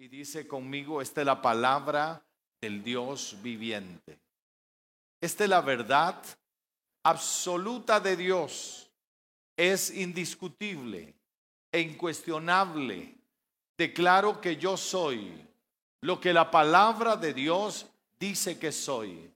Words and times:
y 0.00 0.08
dice 0.08 0.48
conmigo, 0.48 1.02
esta 1.02 1.20
es 1.20 1.26
la 1.26 1.42
palabra 1.42 2.24
del 2.58 2.82
Dios 2.82 3.36
viviente. 3.42 4.18
Esta 5.20 5.44
es 5.44 5.50
la 5.50 5.60
verdad 5.60 6.24
absoluta 7.02 8.00
de 8.00 8.16
Dios. 8.16 8.90
Es 9.58 9.94
indiscutible 9.94 11.14
e 11.70 11.80
incuestionable. 11.80 13.14
Declaro 13.76 14.40
que 14.40 14.56
yo 14.56 14.78
soy 14.78 15.46
lo 16.00 16.18
que 16.18 16.32
la 16.32 16.50
palabra 16.50 17.14
de 17.14 17.34
Dios 17.34 17.86
dice 18.18 18.58
que 18.58 18.72
soy. 18.72 19.30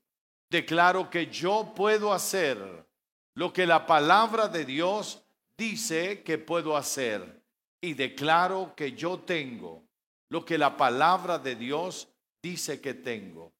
Declaro 0.49 1.11
que 1.11 1.27
yo 1.27 1.75
puedo 1.77 2.11
hacer 2.11 2.87
lo 3.35 3.53
que 3.53 3.67
la 3.67 3.85
palabra 3.85 4.49
de 4.49 4.65
Dios 4.65 5.23
dice 5.59 6.23
que 6.23 6.39
puedo 6.39 6.75
hacer. 6.75 7.43
Y 7.83 7.93
declaro 7.93 8.73
que 8.75 8.93
yo 8.93 9.19
tengo 9.19 9.85
lo 10.31 10.45
que 10.45 10.59
la 10.59 10.77
palabra 10.77 11.39
de 11.39 11.55
Dios 11.55 12.09
dice 12.43 12.81
que 12.81 12.95
tengo. 12.95 13.53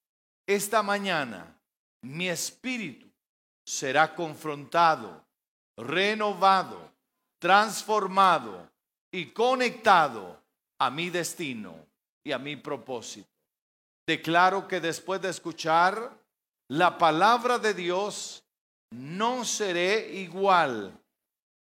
Esta 0.47 0.83
mañana 0.83 1.59
mi 2.03 2.29
espíritu 2.29 3.07
será 3.65 4.15
confrontado, 4.15 5.25
renovado, 5.77 6.93
transformado 7.39 8.71
y 9.11 9.27
conectado 9.27 10.43
a 10.79 10.91
mi 10.91 11.09
destino 11.09 11.87
y 12.23 12.33
a 12.33 12.39
mi 12.39 12.57
propósito. 12.57 13.29
Declaro 14.07 14.69
que 14.69 14.81
después 14.81 15.21
de 15.23 15.31
escuchar 15.31 16.13
la 16.69 16.99
palabra 16.99 17.59
de 17.59 17.73
Dios, 17.73 18.45
no 18.91 19.45
seré 19.45 20.15
igual 20.15 20.93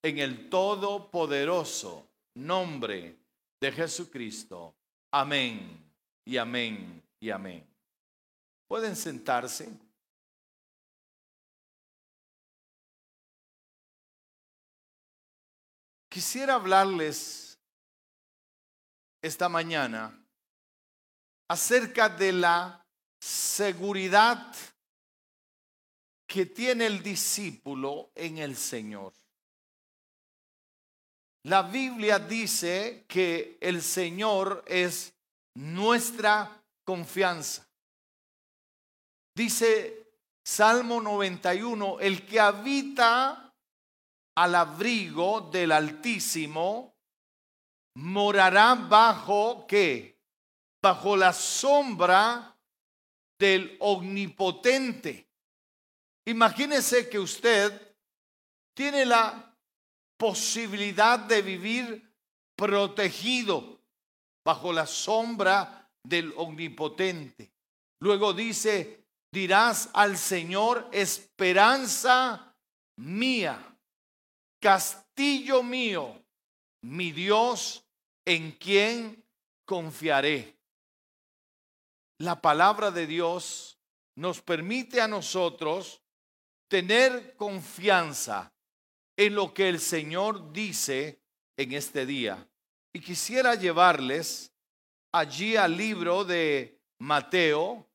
en 0.03 0.19
el 0.19 0.49
todopoderoso 0.49 2.08
nombre 2.35 3.17
de 3.59 3.71
Jesucristo. 3.71 4.75
Amén 5.11 5.83
y 6.25 6.37
amén 6.37 7.03
y 7.19 7.29
amén. 7.31 7.65
¿Pueden 8.67 8.95
sentarse? 8.95 9.67
Quisiera 16.07 16.55
hablarles 16.55 17.57
esta 19.21 19.49
mañana 19.49 20.16
acerca 21.47 22.09
de 22.09 22.33
la 22.33 22.85
seguridad 23.19 24.55
que 26.27 26.45
tiene 26.45 26.85
el 26.85 27.01
discípulo 27.01 28.11
en 28.13 28.38
el 28.38 28.55
Señor. 28.55 29.13
La 31.43 31.61
Biblia 31.61 32.19
dice 32.19 33.05
que 33.07 33.57
el 33.61 33.81
Señor 33.81 34.63
es 34.67 35.13
nuestra 35.55 36.61
confianza. 36.83 37.65
Dice 39.35 40.11
Salmo 40.43 41.01
91, 41.01 41.99
el 42.01 42.25
que 42.25 42.39
habita 42.39 43.53
al 44.35 44.55
abrigo 44.55 45.49
del 45.51 45.71
Altísimo 45.71 46.95
morará 47.95 48.75
bajo 48.75 49.65
qué? 49.65 50.19
Bajo 50.81 51.15
la 51.15 51.31
sombra 51.31 52.57
del 53.39 53.77
Omnipotente. 53.79 55.29
Imagínese 56.25 57.09
que 57.09 57.19
usted 57.19 57.95
tiene 58.73 59.05
la 59.05 59.48
posibilidad 60.20 61.17
de 61.17 61.42
vivir 61.42 62.14
protegido 62.58 63.81
bajo 64.45 64.73
la 64.73 64.86
sombra 64.86 65.89
del 66.03 66.34
omnipotente. 66.36 67.53
Luego 68.02 68.34
dice, 68.34 69.06
dirás 69.31 69.90
al 69.94 70.17
Señor, 70.17 70.90
esperanza 70.92 72.53
mía, 72.97 73.78
castillo 74.62 75.63
mío, 75.63 76.22
mi 76.84 77.13
Dios 77.13 77.85
en 78.25 78.52
quien 78.52 79.24
confiaré. 79.66 80.58
La 82.19 82.41
palabra 82.41 82.91
de 82.91 83.08
Dios 83.08 83.79
nos 84.18 84.41
permite 84.41 85.00
a 85.00 85.08
nosotros 85.08 86.02
tener 86.68 87.38
confianza 87.38 88.53
en 89.19 89.35
lo 89.35 89.53
que 89.53 89.68
el 89.68 89.81
Señor 89.81 90.53
dice 90.53 91.19
en 91.57 91.74
este 91.74 92.06
día. 92.06 92.47
Y 92.94 93.02
quisiera 93.02 93.53
llevarles 93.53 94.50
allí 95.12 95.57
al 95.57 95.75
libro 95.75 96.24
de 96.24 96.80
Mateo, 97.00 97.85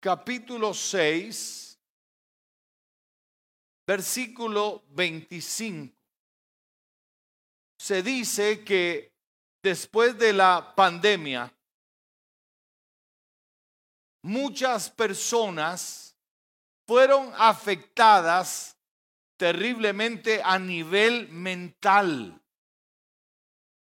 capítulo 0.00 0.74
6, 0.74 1.78
versículo 3.86 4.82
25. 4.88 5.94
Se 7.78 8.02
dice 8.02 8.64
que 8.64 9.14
después 9.62 10.18
de 10.18 10.32
la 10.32 10.74
pandemia, 10.74 11.56
muchas 14.22 14.90
personas 14.90 16.16
fueron 16.84 17.32
afectadas 17.36 18.77
terriblemente 19.38 20.42
a 20.44 20.58
nivel 20.58 21.28
mental. 21.28 22.42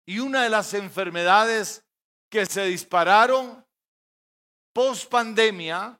Y 0.05 0.19
una 0.19 0.43
de 0.43 0.49
las 0.49 0.73
enfermedades 0.73 1.83
que 2.29 2.45
se 2.45 2.65
dispararon 2.65 3.65
post 4.73 5.09
pandemia 5.09 5.99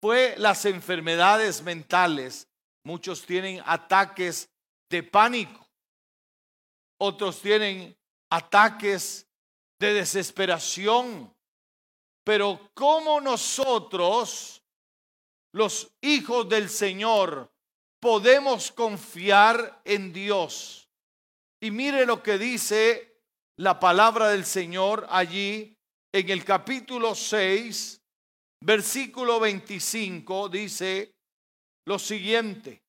fue 0.00 0.34
las 0.38 0.64
enfermedades 0.64 1.62
mentales. 1.62 2.48
Muchos 2.84 3.26
tienen 3.26 3.62
ataques 3.66 4.48
de 4.88 5.02
pánico. 5.02 5.66
Otros 6.98 7.40
tienen 7.42 7.96
ataques 8.30 9.26
de 9.78 9.94
desesperación. 9.94 11.34
Pero 12.24 12.70
como 12.74 13.20
nosotros, 13.20 14.62
los 15.52 15.92
hijos 16.00 16.48
del 16.48 16.68
Señor, 16.68 17.50
podemos 18.00 18.70
confiar 18.72 19.80
en 19.84 20.12
Dios. 20.12 20.88
Y 21.60 21.70
mire 21.70 22.06
lo 22.06 22.22
que 22.22 22.38
dice 22.38 23.22
la 23.58 23.80
palabra 23.80 24.28
del 24.28 24.44
Señor 24.44 25.06
allí 25.08 25.76
en 26.12 26.30
el 26.30 26.44
capítulo 26.44 27.14
6, 27.14 28.02
versículo 28.62 29.40
25, 29.40 30.48
dice 30.48 31.14
lo 31.86 31.98
siguiente. 31.98 32.82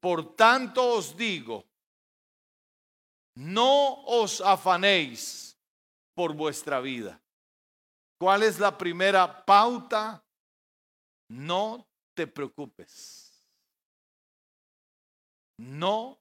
Por 0.00 0.34
tanto 0.34 0.94
os 0.94 1.16
digo, 1.16 1.64
no 3.36 4.02
os 4.04 4.40
afanéis 4.40 5.56
por 6.14 6.34
vuestra 6.34 6.80
vida. 6.80 7.20
¿Cuál 8.18 8.42
es 8.42 8.58
la 8.58 8.76
primera 8.76 9.44
pauta? 9.44 10.24
No 11.28 11.86
te 12.14 12.26
preocupes 12.26 13.21
no 15.62 16.20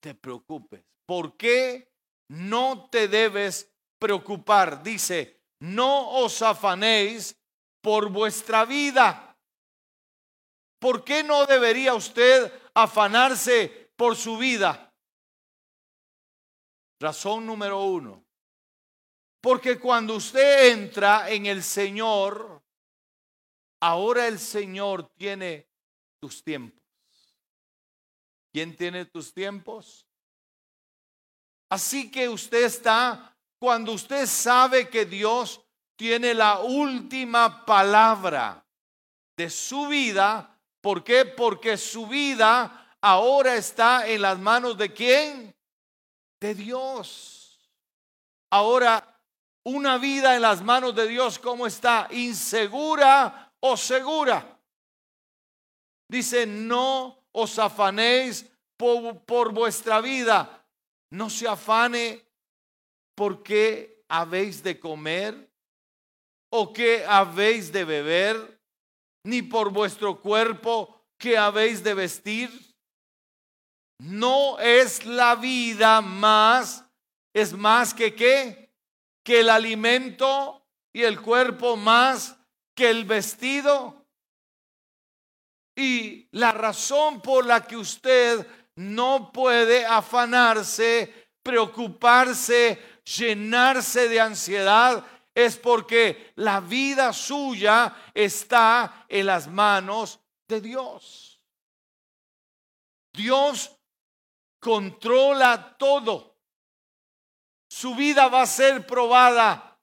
te 0.00 0.14
preocupes. 0.14 0.84
¿Por 1.06 1.36
qué 1.36 1.90
no 2.28 2.88
te 2.90 3.08
debes 3.08 3.72
preocupar? 3.98 4.82
Dice, 4.82 5.40
no 5.60 6.10
os 6.10 6.42
afanéis 6.42 7.36
por 7.80 8.10
vuestra 8.10 8.64
vida. 8.64 9.36
¿Por 10.78 11.04
qué 11.04 11.22
no 11.22 11.46
debería 11.46 11.94
usted 11.94 12.52
afanarse 12.74 13.90
por 13.96 14.16
su 14.16 14.36
vida? 14.36 14.92
Razón 17.00 17.46
número 17.46 17.82
uno. 17.82 18.24
Porque 19.40 19.78
cuando 19.78 20.16
usted 20.16 20.72
entra 20.72 21.30
en 21.30 21.46
el 21.46 21.62
Señor, 21.62 22.62
ahora 23.80 24.26
el 24.26 24.38
Señor 24.38 25.08
tiene 25.14 25.68
tus 26.20 26.42
tiempos. 26.42 26.83
¿Quién 28.54 28.76
tiene 28.76 29.04
tus 29.04 29.34
tiempos? 29.34 30.06
Así 31.68 32.08
que 32.08 32.28
usted 32.28 32.62
está, 32.62 33.36
cuando 33.58 33.90
usted 33.90 34.26
sabe 34.26 34.88
que 34.88 35.04
Dios 35.04 35.60
tiene 35.96 36.34
la 36.34 36.60
última 36.60 37.66
palabra 37.66 38.64
de 39.36 39.50
su 39.50 39.88
vida, 39.88 40.56
¿por 40.80 41.02
qué? 41.02 41.24
Porque 41.24 41.76
su 41.76 42.06
vida 42.06 42.96
ahora 43.00 43.56
está 43.56 44.06
en 44.06 44.22
las 44.22 44.38
manos 44.38 44.78
de 44.78 44.92
quién? 44.92 45.52
De 46.40 46.54
Dios. 46.54 47.58
Ahora, 48.50 49.20
una 49.64 49.98
vida 49.98 50.36
en 50.36 50.42
las 50.42 50.62
manos 50.62 50.94
de 50.94 51.08
Dios, 51.08 51.40
¿cómo 51.40 51.66
está? 51.66 52.06
¿Insegura 52.12 53.52
o 53.58 53.76
segura? 53.76 54.60
Dice, 56.08 56.46
no 56.46 57.23
os 57.34 57.58
afanéis 57.58 58.46
por, 58.76 59.52
vuestra 59.52 60.00
vida. 60.00 60.64
No 61.10 61.28
se 61.28 61.46
afane 61.46 62.24
porque 63.14 63.44
qué 63.44 64.04
habéis 64.08 64.62
de 64.62 64.78
comer 64.78 65.50
o 66.50 66.72
qué 66.72 67.04
habéis 67.04 67.72
de 67.72 67.84
beber, 67.84 68.60
ni 69.24 69.42
por 69.42 69.70
vuestro 69.70 70.20
cuerpo 70.20 71.02
qué 71.18 71.36
habéis 71.36 71.82
de 71.82 71.94
vestir. 71.94 72.50
No 73.98 74.58
es 74.60 75.04
la 75.04 75.34
vida 75.34 76.00
más, 76.00 76.84
es 77.32 77.52
más 77.52 77.92
que 77.92 78.14
qué, 78.14 78.72
que 79.24 79.40
el 79.40 79.50
alimento 79.50 80.64
y 80.92 81.02
el 81.02 81.20
cuerpo 81.20 81.76
más 81.76 82.36
que 82.76 82.90
el 82.90 83.04
vestido. 83.04 84.03
Y 85.76 86.28
la 86.32 86.52
razón 86.52 87.20
por 87.20 87.44
la 87.44 87.66
que 87.66 87.76
usted 87.76 88.46
no 88.76 89.32
puede 89.32 89.84
afanarse, 89.84 91.28
preocuparse, 91.42 93.00
llenarse 93.04 94.08
de 94.08 94.20
ansiedad, 94.20 95.04
es 95.34 95.56
porque 95.56 96.32
la 96.36 96.60
vida 96.60 97.12
suya 97.12 97.94
está 98.14 99.04
en 99.08 99.26
las 99.26 99.48
manos 99.48 100.20
de 100.46 100.60
Dios. 100.60 101.40
Dios 103.12 103.76
controla 104.60 105.76
todo. 105.76 106.36
Su 107.68 107.94
vida 107.94 108.28
va 108.28 108.42
a 108.42 108.46
ser 108.46 108.86
probada, 108.86 109.80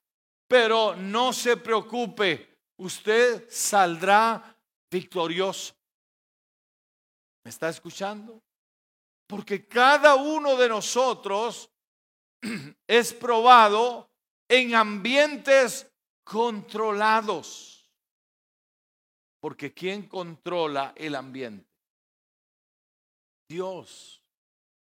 pero 0.47 0.95
no 0.95 1.33
se 1.33 1.57
preocupe, 1.57 2.59
usted 2.77 3.45
saldrá 3.49 4.57
victorioso. 4.89 5.73
¿Me 7.43 7.49
está 7.49 7.69
escuchando? 7.69 8.41
Porque 9.27 9.67
cada 9.67 10.15
uno 10.15 10.55
de 10.57 10.69
nosotros 10.69 11.69
es 12.87 13.13
probado 13.13 14.09
en 14.47 14.75
ambientes 14.75 15.91
controlados. 16.23 17.89
Porque 19.39 19.73
¿quién 19.73 20.07
controla 20.07 20.93
el 20.95 21.15
ambiente? 21.15 21.67
Dios. 23.49 24.23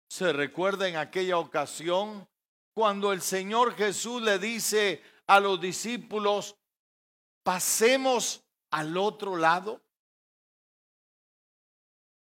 Se 0.10 0.34
recuerda 0.34 0.88
en 0.88 0.96
aquella 0.96 1.38
ocasión 1.38 2.28
cuando 2.74 3.14
el 3.14 3.22
Señor 3.22 3.76
Jesús 3.76 4.22
le 4.22 4.40
dice 4.40 5.04
a 5.28 5.40
los 5.40 5.62
discípulos, 5.62 6.56
pasemos 7.44 8.44
al 8.72 8.98
otro 8.98 9.36
lado. 9.36 9.82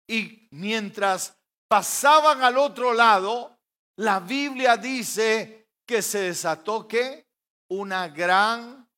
Y 0.07 0.47
mientras 0.51 1.37
pasaban 1.67 2.41
al 2.41 2.57
otro 2.57 2.93
lado, 2.93 3.57
la 3.97 4.19
Biblia 4.19 4.77
dice 4.77 5.69
que 5.85 6.01
se 6.01 6.19
desató 6.19 6.87
que 6.87 7.27
una 7.69 8.07
gran 8.07 8.89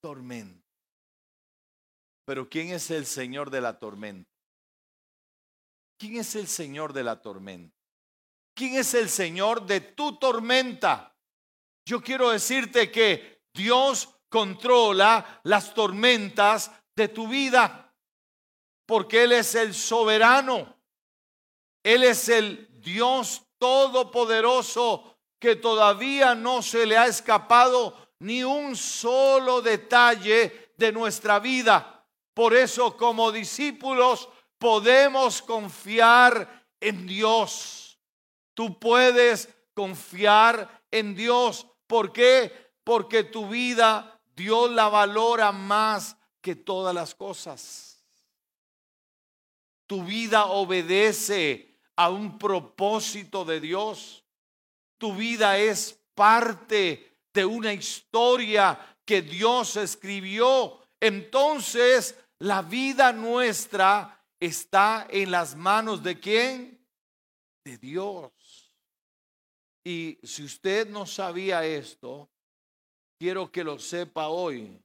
tormenta. 0.00 0.66
Pero 2.24 2.48
¿quién 2.48 2.70
es 2.70 2.90
el 2.90 3.06
Señor 3.06 3.50
de 3.50 3.60
la 3.60 3.78
tormenta? 3.78 4.30
¿Quién 5.98 6.16
es 6.16 6.34
el 6.34 6.46
Señor 6.46 6.92
de 6.92 7.04
la 7.04 7.20
tormenta? 7.22 7.74
¿Quién 8.54 8.76
es 8.76 8.94
el 8.94 9.08
Señor 9.08 9.66
de 9.66 9.80
tu 9.80 10.18
tormenta? 10.18 11.14
Yo 11.86 12.02
quiero 12.02 12.30
decirte 12.30 12.90
que 12.90 13.42
Dios 13.54 14.08
controla 14.28 15.40
las 15.44 15.72
tormentas 15.72 16.70
de 16.96 17.08
tu 17.08 17.28
vida, 17.28 17.85
porque 18.86 19.24
Él 19.24 19.32
es 19.32 19.54
el 19.54 19.74
soberano. 19.74 20.74
Él 21.82 22.04
es 22.04 22.28
el 22.28 22.68
Dios 22.80 23.42
todopoderoso 23.58 25.18
que 25.38 25.56
todavía 25.56 26.34
no 26.34 26.62
se 26.62 26.86
le 26.86 26.96
ha 26.96 27.06
escapado 27.06 27.96
ni 28.20 28.42
un 28.42 28.74
solo 28.76 29.60
detalle 29.60 30.72
de 30.76 30.92
nuestra 30.92 31.38
vida. 31.38 32.04
Por 32.32 32.54
eso 32.54 32.96
como 32.96 33.32
discípulos 33.32 34.28
podemos 34.58 35.42
confiar 35.42 36.66
en 36.80 37.06
Dios. 37.06 37.98
Tú 38.54 38.78
puedes 38.78 39.48
confiar 39.74 40.82
en 40.90 41.14
Dios. 41.14 41.66
¿Por 41.86 42.12
qué? 42.12 42.72
Porque 42.82 43.24
tu 43.24 43.48
vida 43.48 44.20
Dios 44.34 44.70
la 44.70 44.88
valora 44.88 45.50
más 45.50 46.16
que 46.40 46.54
todas 46.54 46.94
las 46.94 47.14
cosas. 47.14 47.95
Tu 49.86 50.02
vida 50.02 50.46
obedece 50.46 51.76
a 51.96 52.10
un 52.10 52.38
propósito 52.38 53.44
de 53.44 53.60
Dios. 53.60 54.24
Tu 54.98 55.14
vida 55.14 55.58
es 55.58 56.00
parte 56.14 57.18
de 57.32 57.44
una 57.44 57.72
historia 57.72 58.96
que 59.04 59.22
Dios 59.22 59.76
escribió. 59.76 60.80
Entonces, 61.00 62.18
la 62.38 62.62
vida 62.62 63.12
nuestra 63.12 64.24
está 64.40 65.06
en 65.10 65.30
las 65.30 65.54
manos 65.54 66.02
de 66.02 66.18
quién? 66.18 66.86
De 67.64 67.78
Dios. 67.78 68.32
Y 69.84 70.18
si 70.22 70.42
usted 70.42 70.88
no 70.88 71.06
sabía 71.06 71.64
esto, 71.64 72.28
quiero 73.18 73.52
que 73.52 73.62
lo 73.62 73.78
sepa 73.78 74.28
hoy. 74.28 74.82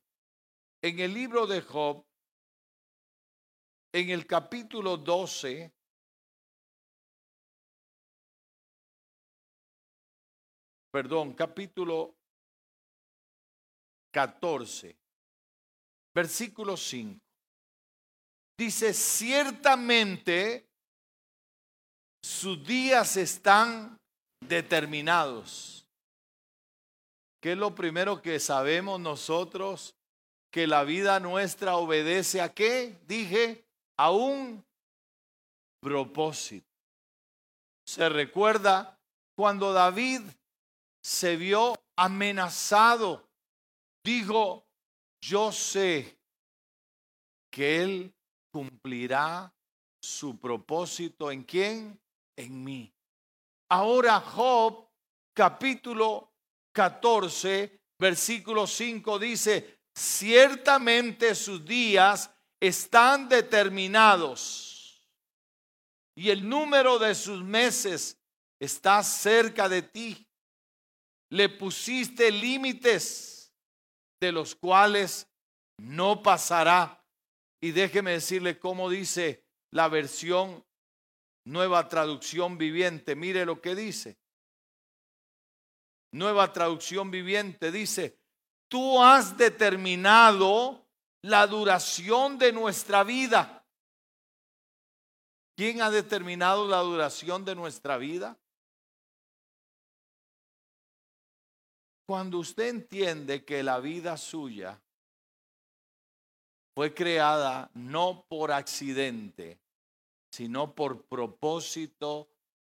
En 0.81 0.99
el 0.99 1.13
libro 1.13 1.47
de 1.47 1.61
Job, 1.61 2.05
en 3.93 4.09
el 4.09 4.25
capítulo 4.25 4.97
12, 4.97 5.71
perdón, 10.91 11.33
capítulo 11.33 12.15
14, 14.13 14.95
versículo 16.13 16.77
5. 16.77 17.19
Dice, 18.57 18.93
ciertamente 18.93 20.67
sus 22.23 22.65
días 22.65 23.17
están 23.17 23.97
determinados. 24.39 25.85
¿Qué 27.41 27.53
es 27.53 27.57
lo 27.57 27.73
primero 27.73 28.21
que 28.21 28.39
sabemos 28.39 28.99
nosotros? 28.99 29.95
Que 30.51 30.67
la 30.67 30.83
vida 30.83 31.19
nuestra 31.19 31.75
obedece 31.75 32.39
a 32.39 32.53
qué? 32.53 32.99
Dije, 33.07 33.65
a 33.97 34.11
un 34.11 34.63
propósito. 35.81 36.67
Se 37.85 38.07
recuerda 38.09 38.99
cuando 39.35 39.73
David 39.73 40.21
se 41.03 41.35
vio 41.35 41.75
amenazado, 41.97 43.27
dijo, 44.03 44.65
yo 45.23 45.51
sé 45.51 46.19
que 47.51 47.81
Él 47.83 48.13
cumplirá 48.51 49.53
su 50.01 50.39
propósito 50.39 51.31
en 51.31 51.43
quién? 51.43 51.99
En 52.37 52.63
mí. 52.63 52.93
Ahora 53.69 54.19
Job 54.19 54.87
capítulo 55.33 56.33
14, 56.73 57.79
versículo 57.99 58.67
5 58.67 59.19
dice, 59.19 59.79
ciertamente 59.95 61.35
sus 61.35 61.63
días 61.65 62.33
están 62.61 63.27
determinados 63.27 65.05
y 66.15 66.29
el 66.29 66.47
número 66.47 66.97
de 66.99 67.13
sus 67.15 67.43
meses 67.43 68.17
está 68.59 69.03
cerca 69.03 69.67
de 69.67 69.81
ti 69.81 70.27
le 71.31 71.47
pusiste 71.47 72.29
límites 72.29 73.53
de 74.19 74.31
los 74.33 74.53
cuales 74.53 75.27
no 75.77 76.21
pasará. 76.21 77.03
Y 77.61 77.71
déjeme 77.71 78.11
decirle 78.11 78.59
cómo 78.59 78.89
dice 78.89 79.45
la 79.71 79.87
versión 79.87 80.63
nueva 81.45 81.87
traducción 81.87 82.57
viviente. 82.57 83.15
Mire 83.15 83.45
lo 83.45 83.61
que 83.61 83.75
dice. 83.75 84.19
Nueva 86.11 86.51
traducción 86.51 87.09
viviente 87.09 87.71
dice, 87.71 88.19
tú 88.67 89.01
has 89.01 89.37
determinado 89.37 90.80
la 91.23 91.45
duración 91.47 92.37
de 92.37 92.51
nuestra 92.51 93.03
vida. 93.03 93.63
¿Quién 95.55 95.81
ha 95.81 95.91
determinado 95.91 96.67
la 96.67 96.79
duración 96.79 97.45
de 97.45 97.55
nuestra 97.55 97.97
vida? 97.97 98.37
Cuando 102.07 102.39
usted 102.39 102.69
entiende 102.69 103.45
que 103.45 103.61
la 103.63 103.79
vida 103.79 104.17
suya 104.17 104.81
fue 106.73 106.93
creada 106.93 107.69
no 107.73 108.25
por 108.27 108.51
accidente, 108.51 109.59
sino 110.31 110.73
por 110.73 111.03
propósito 111.03 112.27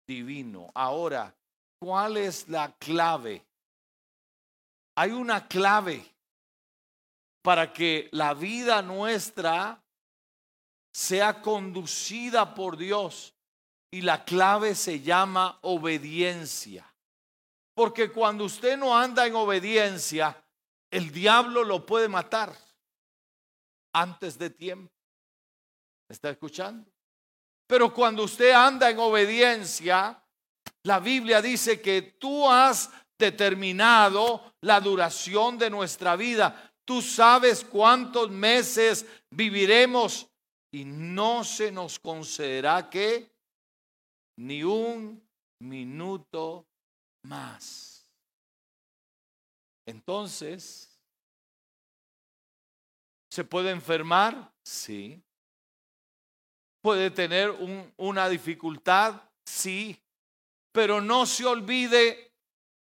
divino. 0.06 0.70
Ahora, 0.74 1.34
¿cuál 1.78 2.16
es 2.16 2.48
la 2.48 2.72
clave? 2.72 3.44
Hay 4.96 5.12
una 5.12 5.46
clave 5.46 6.04
para 7.42 7.72
que 7.72 8.08
la 8.12 8.34
vida 8.34 8.82
nuestra 8.82 9.82
sea 10.92 11.40
conducida 11.40 12.54
por 12.54 12.76
Dios 12.76 13.34
y 13.90 14.02
la 14.02 14.24
clave 14.24 14.74
se 14.74 15.00
llama 15.00 15.58
obediencia. 15.62 16.86
Porque 17.74 18.12
cuando 18.12 18.44
usted 18.44 18.76
no 18.76 18.96
anda 18.96 19.26
en 19.26 19.34
obediencia, 19.34 20.44
el 20.90 21.10
diablo 21.10 21.64
lo 21.64 21.86
puede 21.86 22.08
matar 22.08 22.56
antes 23.92 24.38
de 24.38 24.50
tiempo. 24.50 24.92
¿Está 26.08 26.30
escuchando? 26.30 26.90
Pero 27.66 27.94
cuando 27.94 28.24
usted 28.24 28.50
anda 28.52 28.90
en 28.90 28.98
obediencia, 28.98 30.20
la 30.82 30.98
Biblia 30.98 31.40
dice 31.40 31.80
que 31.80 32.02
tú 32.02 32.48
has 32.50 32.90
determinado 33.16 34.54
la 34.62 34.80
duración 34.80 35.56
de 35.56 35.70
nuestra 35.70 36.16
vida. 36.16 36.69
Tú 36.90 37.00
sabes 37.00 37.64
cuántos 37.64 38.32
meses 38.32 39.06
viviremos 39.30 40.28
y 40.72 40.84
no 40.84 41.44
se 41.44 41.70
nos 41.70 42.00
concederá 42.00 42.90
que 42.90 43.30
ni 44.38 44.64
un 44.64 45.24
minuto 45.60 46.66
más. 47.22 48.08
Entonces, 49.86 51.00
¿se 53.30 53.44
puede 53.44 53.70
enfermar? 53.70 54.52
Sí. 54.64 55.22
¿Puede 56.82 57.12
tener 57.12 57.54
una 57.98 58.28
dificultad? 58.28 59.22
Sí. 59.46 59.96
Pero 60.72 61.00
no 61.00 61.24
se 61.24 61.46
olvide 61.46 62.32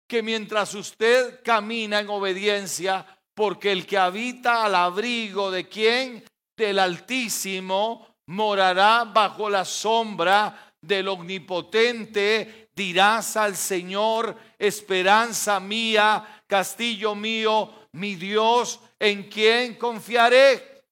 que 0.07 0.21
mientras 0.21 0.75
usted 0.75 1.41
camina 1.43 2.01
en 2.01 2.09
obediencia, 2.09 3.14
porque 3.35 3.71
el 3.71 3.85
que 3.85 3.97
habita 3.97 4.65
al 4.65 4.73
abrigo 4.73 5.51
de 5.51 5.67
quién? 5.67 6.23
Del 6.57 6.79
Altísimo, 6.79 8.15
morará 8.27 9.03
bajo 9.03 9.49
la 9.49 9.65
sombra 9.65 10.73
del 10.81 11.09
Omnipotente, 11.09 12.69
dirás 12.73 13.35
al 13.35 13.55
Señor, 13.55 14.35
esperanza 14.57 15.59
mía, 15.59 16.43
castillo 16.47 17.13
mío, 17.13 17.87
mi 17.91 18.15
Dios, 18.15 18.79
en 18.97 19.29
quien 19.29 19.75
confiaré. 19.75 20.85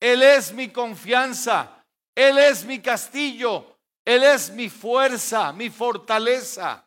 Él 0.00 0.22
es 0.22 0.52
mi 0.52 0.68
confianza, 0.70 1.84
Él 2.14 2.38
es 2.38 2.64
mi 2.64 2.80
castillo, 2.80 3.78
Él 4.04 4.22
es 4.22 4.50
mi 4.50 4.68
fuerza, 4.70 5.52
mi 5.52 5.68
fortaleza. 5.68 6.86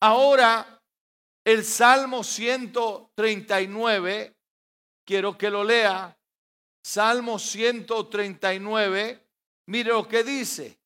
Ahora, 0.00 0.79
el 1.44 1.64
Salmo 1.64 2.22
139, 2.22 4.36
quiero 5.04 5.38
que 5.38 5.50
lo 5.50 5.64
lea. 5.64 6.16
Salmo 6.82 7.38
139, 7.38 9.26
mire 9.66 9.90
lo 9.90 10.08
que 10.08 10.24
dice. 10.24 10.78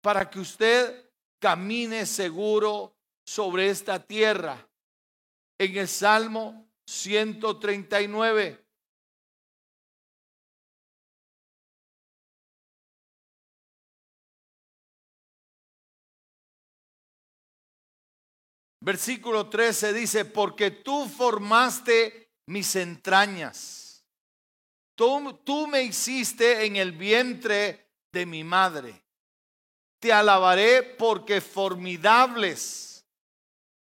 Para 0.00 0.28
que 0.30 0.40
usted 0.40 1.10
camine 1.38 2.06
seguro 2.06 2.96
sobre 3.24 3.70
esta 3.70 4.04
tierra. 4.04 4.66
En 5.58 5.76
el 5.76 5.86
Salmo 5.88 6.68
139. 6.86 8.64
Versículo 18.82 19.48
13 19.48 19.92
dice, 19.92 20.24
porque 20.24 20.70
tú 20.70 21.06
formaste 21.06 22.32
mis 22.46 22.74
entrañas. 22.76 24.06
Tú, 24.94 25.38
tú, 25.44 25.66
me 25.66 25.82
hiciste 25.82 26.64
en 26.64 26.76
el 26.76 26.92
vientre 26.92 27.90
de 28.12 28.24
mi 28.26 28.42
madre. 28.42 29.02
Te 29.98 30.12
alabaré 30.12 30.82
porque 30.82 31.40
formidables, 31.40 33.06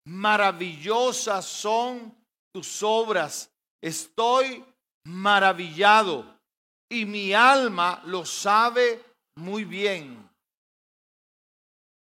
maravillosas 0.05 1.45
son 1.45 2.17
tus 2.53 2.83
obras. 2.83 3.51
Estoy 3.81 4.65
maravillado 5.05 6.39
y 6.89 7.05
mi 7.05 7.33
alma 7.33 8.03
lo 8.07 8.25
sabe 8.25 9.05
muy 9.35 9.65
bien. 9.65 10.29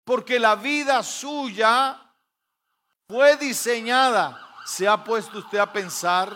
Porque 0.05 0.39
la 0.39 0.55
vida 0.57 1.03
suya 1.03 2.08
fue 3.09 3.37
diseñada. 3.37 4.39
¿Se 4.67 4.87
ha 4.87 5.03
puesto 5.03 5.39
usted 5.39 5.59
a 5.59 5.73
pensar 5.73 6.31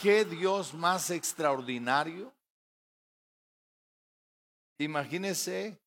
qué 0.00 0.24
Dios 0.24 0.72
más 0.72 1.10
extraordinario? 1.10 2.32
Imagínese 4.78 5.80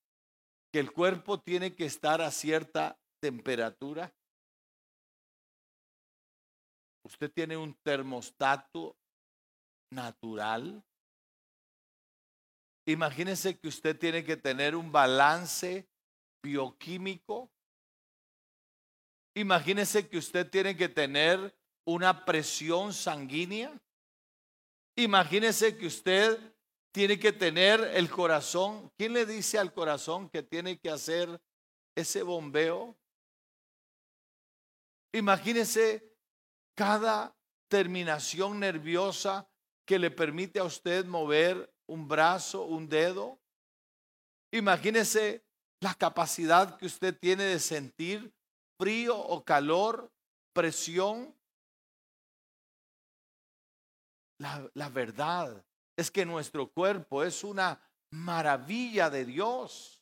que 0.72 0.80
el 0.80 0.92
cuerpo 0.92 1.40
tiene 1.40 1.74
que 1.74 1.86
estar 1.86 2.22
a 2.22 2.32
cierta 2.32 3.00
temperatura. 3.22 4.14
Usted 7.06 7.32
tiene 7.32 7.56
un 7.56 7.74
termostato 7.76 8.98
natural. 9.92 10.84
Imagínese 12.86 13.58
que 13.58 13.70
usted 13.70 13.98
tiene 13.98 14.24
que 14.24 14.36
tener 14.36 14.76
un 14.76 14.92
balance 14.92 15.88
bioquímico 16.44 17.50
Imagínese 19.40 20.10
que 20.10 20.18
usted 20.18 20.50
tiene 20.50 20.76
que 20.76 20.90
tener 20.90 21.58
una 21.86 22.26
presión 22.26 22.94
sanguínea. 22.94 23.72
Imagínese 24.98 25.78
que 25.78 25.88
usted 25.88 26.38
tiene 26.92 27.18
que 27.18 27.32
tener 27.32 27.80
el 27.94 28.10
corazón. 28.10 28.92
¿Quién 28.98 29.14
le 29.14 29.26
dice 29.26 29.58
al 29.58 29.72
corazón 29.72 30.28
que 30.28 30.44
tiene 30.44 30.78
que 30.78 30.90
hacer 30.90 31.42
ese 31.96 32.22
bombeo? 32.22 32.98
Imagínese 35.14 36.04
cada 36.76 37.34
terminación 37.70 38.60
nerviosa 38.60 39.48
que 39.86 40.00
le 40.00 40.12
permite 40.12 40.60
a 40.60 40.66
usted 40.66 41.06
mover 41.06 41.74
un 41.88 42.10
brazo, 42.10 42.64
un 42.64 42.90
dedo. 42.90 43.40
Imagínese 44.52 45.46
la 45.80 45.94
capacidad 45.94 46.78
que 46.78 46.88
usted 46.88 47.18
tiene 47.18 47.46
de 47.46 47.60
sentir 47.62 48.34
frío 48.80 49.18
o 49.18 49.44
calor, 49.44 50.10
presión. 50.54 51.36
La, 54.40 54.70
la, 54.74 54.88
verdad 54.88 55.66
es 55.98 56.10
que 56.10 56.26
nuestro 56.26 56.72
cuerpo 56.72 57.24
es 57.24 57.44
una 57.44 57.78
maravilla 58.12 59.10
de 59.10 59.26
Dios. 59.26 60.02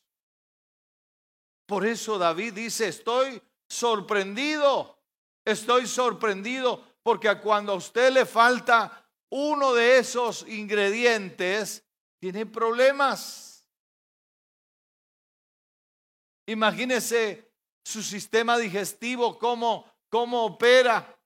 Por 1.66 1.84
eso 1.84 2.18
David 2.18 2.54
dice, 2.54 2.86
estoy 2.86 3.42
sorprendido, 3.68 5.02
estoy 5.44 5.88
sorprendido, 5.88 6.84
porque 7.02 7.36
cuando 7.40 7.72
a 7.72 7.76
usted 7.76 8.12
le 8.12 8.26
falta 8.26 9.04
uno 9.30 9.74
de 9.74 9.98
esos 9.98 10.46
ingredientes, 10.46 11.84
tiene 12.20 12.46
problemas. 12.46 13.68
Imagínese 16.46 17.47
su 17.88 18.02
sistema 18.02 18.58
digestivo, 18.58 19.38
cómo, 19.38 19.90
cómo 20.10 20.44
opera. 20.44 21.18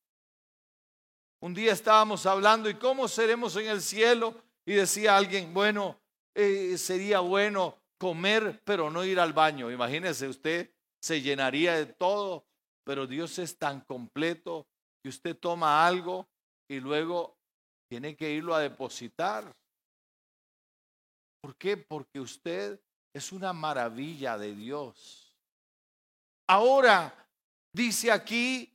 Un 1.40 1.54
día 1.54 1.72
estábamos 1.72 2.24
hablando 2.24 2.70
y 2.70 2.74
cómo 2.74 3.08
seremos 3.08 3.56
en 3.56 3.66
el 3.66 3.82
cielo 3.82 4.40
y 4.64 4.74
decía 4.74 5.16
alguien, 5.16 5.52
bueno, 5.52 5.98
eh, 6.36 6.78
sería 6.78 7.18
bueno 7.18 7.76
comer 7.98 8.62
pero 8.64 8.90
no 8.90 9.04
ir 9.04 9.18
al 9.18 9.32
baño. 9.32 9.72
Imagínese, 9.72 10.28
usted 10.28 10.72
se 11.00 11.20
llenaría 11.20 11.74
de 11.74 11.86
todo, 11.86 12.46
pero 12.84 13.08
Dios 13.08 13.40
es 13.40 13.58
tan 13.58 13.80
completo 13.80 14.68
que 15.02 15.08
usted 15.08 15.36
toma 15.36 15.84
algo 15.84 16.28
y 16.68 16.78
luego 16.78 17.36
tiene 17.88 18.14
que 18.14 18.30
irlo 18.30 18.54
a 18.54 18.60
depositar. 18.60 19.52
¿Por 21.40 21.56
qué? 21.56 21.76
Porque 21.76 22.20
usted 22.20 22.80
es 23.12 23.32
una 23.32 23.52
maravilla 23.52 24.38
de 24.38 24.54
Dios. 24.54 25.21
Ahora, 26.52 27.14
dice 27.72 28.12
aquí, 28.12 28.70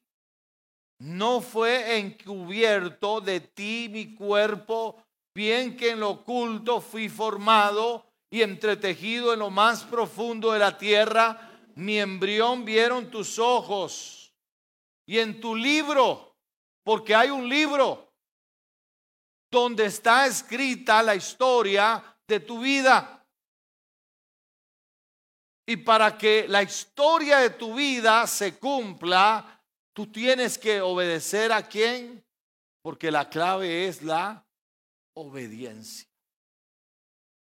no 0.97 1.41
fue 1.41 1.99
encubierto 1.99 3.21
de 3.21 3.39
ti 3.39 3.87
mi 3.91 4.15
cuerpo, 4.15 5.03
bien 5.35 5.77
que 5.77 5.91
en 5.91 5.99
lo 5.99 6.09
oculto 6.09 6.81
fui 6.81 7.07
formado 7.07 8.03
y 8.31 8.41
entretejido 8.41 9.31
en 9.31 9.37
lo 9.37 9.51
más 9.51 9.83
profundo 9.83 10.53
de 10.53 10.57
la 10.57 10.75
tierra, 10.75 11.51
mi 11.75 11.99
embrión 11.99 12.65
vieron 12.65 13.11
tus 13.11 13.37
ojos. 13.37 14.33
Y 15.05 15.19
en 15.19 15.39
tu 15.39 15.55
libro, 15.55 16.35
porque 16.83 17.13
hay 17.13 17.29
un 17.29 17.47
libro 17.47 18.11
donde 19.51 19.85
está 19.85 20.25
escrita 20.25 21.03
la 21.03 21.13
historia 21.13 22.03
de 22.27 22.39
tu 22.39 22.59
vida. 22.59 23.16
Y 25.67 25.77
para 25.77 26.17
que 26.17 26.47
la 26.47 26.63
historia 26.63 27.39
de 27.39 27.49
tu 27.49 27.75
vida 27.75 28.25
se 28.25 28.57
cumpla, 28.57 29.61
tú 29.93 30.07
tienes 30.07 30.57
que 30.57 30.79
obedecer 30.79 31.51
a 31.51 31.61
quién? 31.61 32.23
Porque 32.81 33.11
la 33.11 33.29
clave 33.29 33.87
es 33.87 34.01
la 34.01 34.47
obediencia. 35.13 36.07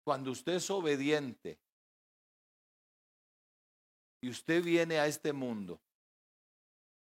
Cuando 0.05 0.31
usted 0.31 0.53
es 0.53 0.69
obediente, 0.69 1.57
y 4.23 4.29
usted 4.29 4.63
viene 4.63 4.99
a 4.99 5.07
este 5.07 5.33
mundo, 5.33 5.81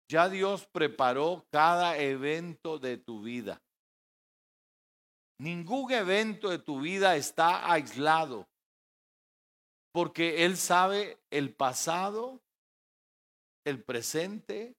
ya 0.08 0.28
Dios 0.30 0.66
preparó 0.66 1.44
cada 1.50 1.98
evento 1.98 2.78
de 2.78 2.96
tu 2.96 3.20
vida. 3.20 3.60
Ningún 5.38 5.92
evento 5.92 6.48
de 6.48 6.58
tu 6.58 6.80
vida 6.80 7.14
está 7.16 7.70
aislado, 7.70 8.48
porque 9.94 10.44
Él 10.44 10.56
sabe 10.56 11.20
el 11.30 11.54
pasado, 11.54 12.42
el 13.64 13.80
presente 13.80 14.74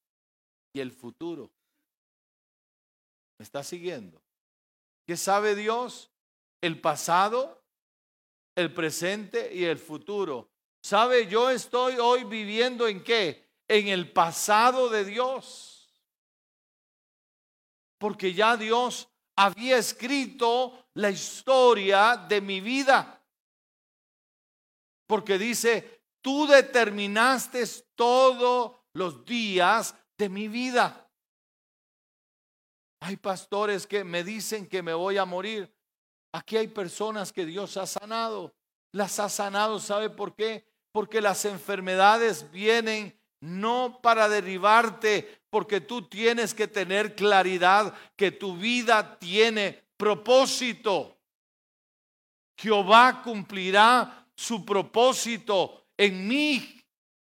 y 0.73 0.81
el 0.81 0.91
futuro. 0.91 1.49
¿Me 3.39 3.43
está 3.43 3.63
siguiendo? 3.63 4.21
¿Qué 5.07 5.15
sabe 5.15 5.55
Dios? 5.55 6.11
El 6.59 6.81
pasado, 6.81 7.63
el 8.57 8.73
presente 8.73 9.55
y 9.55 9.63
el 9.63 9.77
futuro. 9.77 10.49
¿Sabe? 10.83 11.27
Yo 11.27 11.49
estoy 11.49 11.95
hoy 11.97 12.25
viviendo 12.25 12.85
en 12.85 13.01
qué? 13.01 13.47
En 13.69 13.87
el 13.87 14.11
pasado 14.11 14.89
de 14.89 15.05
Dios. 15.05 15.93
Porque 17.97 18.33
ya 18.33 18.57
Dios 18.57 19.07
había 19.37 19.77
escrito 19.77 20.87
la 20.95 21.09
historia 21.09 22.17
de 22.17 22.41
mi 22.41 22.59
vida. 22.59 23.24
Porque 25.07 25.37
dice, 25.37 26.01
tú 26.21 26.47
determinaste 26.47 27.63
todos 27.95 28.73
los 28.93 29.25
días 29.25 29.95
de 30.17 30.29
mi 30.29 30.47
vida. 30.47 31.09
Hay 33.01 33.17
pastores 33.17 33.85
que 33.85 34.03
me 34.03 34.23
dicen 34.23 34.67
que 34.67 34.81
me 34.81 34.93
voy 34.93 35.17
a 35.17 35.25
morir. 35.25 35.71
Aquí 36.31 36.57
hay 36.57 36.67
personas 36.67 37.31
que 37.31 37.45
Dios 37.45 37.77
ha 37.77 37.85
sanado. 37.85 38.55
Las 38.91 39.19
ha 39.19 39.29
sanado, 39.29 39.79
¿sabe 39.79 40.09
por 40.09 40.35
qué? 40.35 40.65
Porque 40.91 41.21
las 41.21 41.45
enfermedades 41.45 42.49
vienen 42.51 43.19
no 43.41 43.99
para 44.01 44.27
derribarte, 44.27 45.43
porque 45.49 45.81
tú 45.81 46.07
tienes 46.07 46.53
que 46.53 46.67
tener 46.67 47.15
claridad 47.15 47.93
que 48.15 48.31
tu 48.31 48.57
vida 48.57 49.19
tiene 49.19 49.83
propósito. 49.97 51.17
Jehová 52.57 53.21
cumplirá 53.23 54.24
su 54.35 54.65
propósito 54.65 55.87
en 55.97 56.27
mí 56.27 56.81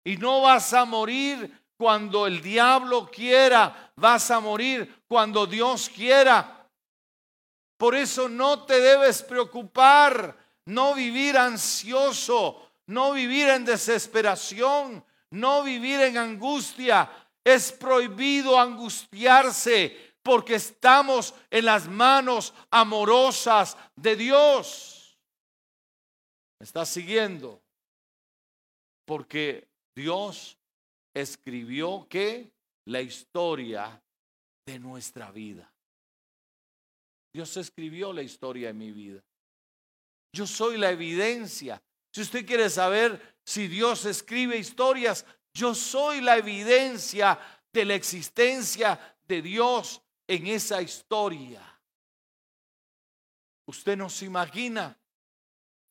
y 0.03 0.17
no 0.17 0.41
vas 0.41 0.73
a 0.73 0.85
morir 0.85 1.61
cuando 1.77 2.27
el 2.27 2.41
diablo 2.41 3.09
quiera, 3.09 3.91
vas 3.95 4.29
a 4.29 4.39
morir 4.39 5.03
cuando 5.07 5.47
Dios 5.47 5.89
quiera. 5.89 6.69
Por 7.77 7.95
eso 7.95 8.29
no 8.29 8.65
te 8.65 8.79
debes 8.79 9.23
preocupar, 9.23 10.37
no 10.65 10.93
vivir 10.93 11.37
ansioso, 11.37 12.73
no 12.85 13.13
vivir 13.13 13.49
en 13.49 13.65
desesperación, 13.65 15.03
no 15.31 15.63
vivir 15.63 16.01
en 16.01 16.17
angustia. 16.17 17.09
Es 17.43 17.71
prohibido 17.71 18.59
angustiarse 18.59 20.13
porque 20.21 20.55
estamos 20.55 21.33
en 21.49 21.65
las 21.65 21.87
manos 21.87 22.53
amorosas 22.69 23.75
de 23.95 24.15
Dios. 24.15 25.00
¿Me 26.61 26.65
estás 26.65 26.89
siguiendo? 26.89 27.59
Porque 29.03 29.67
Dios 29.95 30.59
escribió 31.11 32.05
que 32.07 32.51
la 32.85 33.01
historia 33.01 33.99
de 34.67 34.77
nuestra 34.77 35.31
vida. 35.31 35.73
Dios 37.33 37.57
escribió 37.57 38.13
la 38.13 38.21
historia 38.21 38.67
de 38.67 38.73
mi 38.75 38.91
vida. 38.91 39.23
Yo 40.33 40.45
soy 40.45 40.77
la 40.77 40.91
evidencia. 40.91 41.81
Si 42.13 42.21
usted 42.21 42.45
quiere 42.45 42.69
saber 42.69 43.39
si 43.43 43.67
Dios 43.67 44.05
escribe 44.05 44.55
historias, 44.55 45.25
yo 45.55 45.73
soy 45.73 46.21
la 46.21 46.37
evidencia 46.37 47.39
de 47.73 47.85
la 47.85 47.95
existencia 47.95 49.17
de 49.27 49.41
Dios 49.41 49.99
en 50.27 50.45
esa 50.45 50.79
historia. 50.79 51.81
Usted 53.65 53.97
no 53.97 54.11
se 54.11 54.25
imagina 54.25 54.95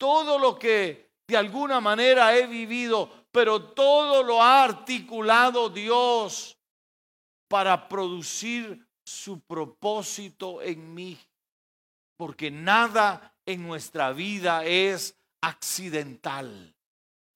todo 0.01 0.39
lo 0.39 0.59
que 0.59 1.11
de 1.29 1.37
alguna 1.37 1.79
manera 1.79 2.35
he 2.35 2.47
vivido 2.47 3.21
pero 3.33 3.63
todo 3.63 4.23
lo 4.23 4.43
ha 4.43 4.65
articulado 4.65 5.69
Dios 5.69 6.57
para 7.49 7.89
producir 7.89 8.87
su 9.05 9.41
propósito 9.41 10.63
en 10.63 10.95
mí. 10.95 11.19
Porque 12.17 12.51
nada 12.51 13.35
en 13.47 13.67
nuestra 13.67 14.13
vida 14.13 14.65
es 14.65 15.17
accidental. 15.41 16.75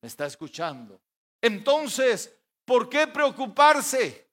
¿Me 0.02 0.08
está 0.08 0.26
escuchando? 0.26 1.00
Entonces, 1.40 2.36
¿por 2.64 2.88
qué 2.88 3.06
preocuparse? 3.06 4.28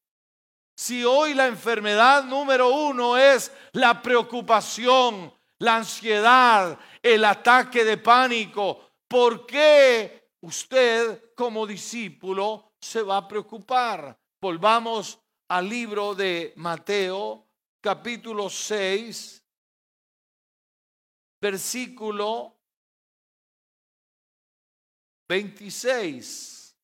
Si 0.75 1.03
hoy 1.03 1.33
la 1.33 1.47
enfermedad 1.47 2.23
número 2.23 2.69
uno 2.69 3.17
es 3.17 3.51
la 3.73 4.01
preocupación, 4.01 5.33
la 5.61 5.77
ansiedad, 5.77 6.77
el 7.01 7.23
ataque 7.23 7.83
de 7.83 7.97
pánico, 7.97 8.91
¿por 9.07 9.45
qué 9.45 10.21
usted 10.41 11.33
como 11.35 11.65
discípulo 11.65 12.73
se 12.79 13.01
va 13.01 13.17
a 13.17 13.27
preocupar. 13.27 14.19
Volvamos 14.41 15.19
al 15.49 15.69
libro 15.69 16.15
de 16.15 16.53
Mateo, 16.57 17.47
capítulo 17.79 18.49
6, 18.49 19.43
versículo 21.39 22.57
26. 25.29 26.75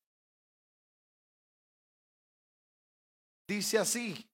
Dice 3.48 3.78
así, 3.78 4.30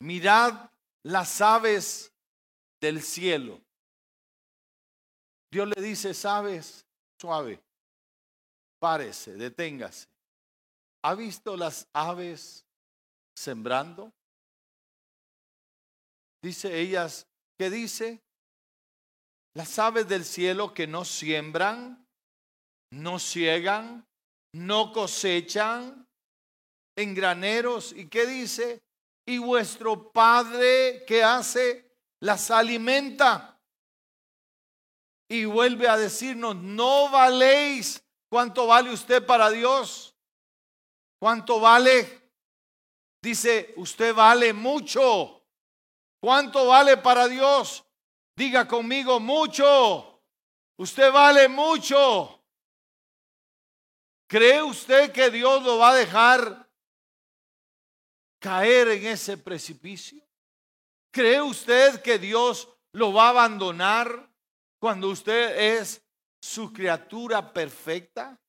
mirad 0.00 0.69
las 1.02 1.40
aves 1.40 2.12
del 2.80 3.02
cielo 3.02 3.60
Dios 5.50 5.68
le 5.74 5.82
dice, 5.82 6.14
sabes, 6.14 6.86
suave, 7.20 7.60
párese, 8.78 9.34
deténgase. 9.34 10.06
¿Ha 11.02 11.14
visto 11.14 11.56
las 11.56 11.88
aves 11.92 12.64
sembrando? 13.34 14.12
Dice 16.42 16.78
ellas, 16.78 17.26
¿qué 17.58 17.68
dice? 17.68 18.20
Las 19.54 19.78
aves 19.78 20.06
del 20.08 20.24
cielo 20.24 20.72
que 20.72 20.86
no 20.86 21.04
siembran, 21.04 22.06
no 22.92 23.18
ciegan, 23.18 24.06
no 24.52 24.92
cosechan 24.92 26.06
en 26.96 27.14
graneros. 27.14 27.92
¿Y 27.92 28.08
qué 28.08 28.26
dice? 28.26 28.80
Y 29.30 29.38
vuestro 29.38 30.10
Padre 30.10 31.04
que 31.06 31.22
hace, 31.22 31.88
las 32.18 32.50
alimenta 32.50 33.56
y 35.28 35.44
vuelve 35.44 35.86
a 35.86 35.96
decirnos, 35.96 36.56
no 36.56 37.08
valéis. 37.10 38.04
¿Cuánto 38.28 38.66
vale 38.66 38.92
usted 38.92 39.24
para 39.24 39.48
Dios? 39.48 40.16
¿Cuánto 41.20 41.60
vale? 41.60 42.32
Dice, 43.22 43.72
usted 43.76 44.12
vale 44.12 44.52
mucho. 44.52 45.46
¿Cuánto 46.20 46.66
vale 46.66 46.96
para 46.96 47.28
Dios? 47.28 47.84
Diga 48.34 48.66
conmigo, 48.66 49.20
mucho. 49.20 50.24
Usted 50.76 51.12
vale 51.12 51.46
mucho. 51.46 52.42
¿Cree 54.26 54.60
usted 54.60 55.12
que 55.12 55.30
Dios 55.30 55.62
lo 55.62 55.78
va 55.78 55.90
a 55.90 55.94
dejar 55.94 56.69
caer 58.40 58.88
en 58.88 59.06
ese 59.06 59.36
precipicio? 59.38 60.22
¿Cree 61.12 61.40
usted 61.40 62.02
que 62.02 62.18
Dios 62.18 62.68
lo 62.92 63.12
va 63.12 63.26
a 63.26 63.30
abandonar? 63.30 64.28
Cuando 64.80 65.10
usted 65.10 65.78
es 65.78 66.02
su 66.42 66.72
criatura 66.72 67.52
perfecta, 67.52 68.40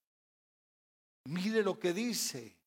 mire 1.25 1.61
lo 1.61 1.77
que 1.77 1.93
dice. 1.93 2.57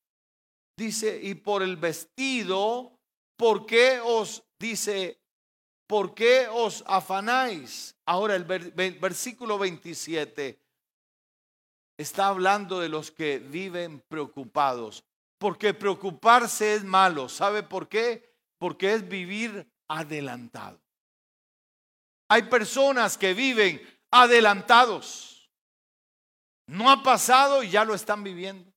Dice, 0.77 1.19
y 1.21 1.35
por 1.35 1.63
el 1.63 1.77
vestido, 1.77 2.99
¿por 3.37 3.65
qué 3.65 3.99
os 4.01 4.43
dice, 4.59 5.19
por 5.87 6.13
qué 6.13 6.47
os 6.51 6.83
afanáis? 6.85 7.95
Ahora 8.05 8.35
el 8.35 8.43
versículo 8.43 9.57
27 9.57 10.59
está 11.97 12.27
hablando 12.27 12.79
de 12.79 12.89
los 12.89 13.09
que 13.09 13.39
viven 13.39 14.01
preocupados. 14.01 15.03
Porque 15.37 15.73
preocuparse 15.73 16.75
es 16.75 16.83
malo. 16.83 17.29
¿Sabe 17.29 17.63
por 17.63 17.87
qué? 17.87 18.35
Porque 18.57 18.93
es 18.93 19.07
vivir 19.07 19.69
adelantado. 19.87 20.81
Hay 22.29 22.43
personas 22.43 23.17
que 23.17 23.33
viven 23.33 23.81
adelantados. 24.11 25.51
No 26.67 26.89
ha 26.89 27.03
pasado 27.03 27.61
y 27.61 27.69
ya 27.69 27.85
lo 27.85 27.93
están 27.93 28.23
viviendo. 28.23 28.71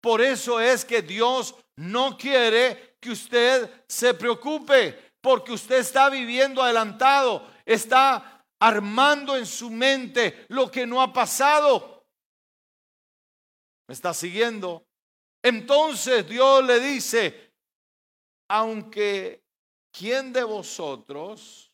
Por 0.00 0.20
eso 0.20 0.60
es 0.60 0.84
que 0.84 1.02
Dios 1.02 1.56
no 1.76 2.16
quiere 2.16 2.96
que 3.00 3.10
usted 3.10 3.84
se 3.88 4.14
preocupe, 4.14 5.12
porque 5.20 5.52
usted 5.52 5.78
está 5.78 6.08
viviendo 6.08 6.62
adelantado, 6.62 7.50
está 7.64 8.44
armando 8.60 9.36
en 9.36 9.46
su 9.46 9.70
mente 9.70 10.46
lo 10.48 10.70
que 10.70 10.86
no 10.86 11.02
ha 11.02 11.12
pasado. 11.12 12.06
¿Me 13.88 13.94
está 13.94 14.14
siguiendo? 14.14 14.85
Entonces 15.46 16.28
Dios 16.28 16.64
le 16.64 16.80
dice, 16.80 17.52
aunque 18.48 19.44
¿quién 19.92 20.32
de 20.32 20.42
vosotros 20.42 21.72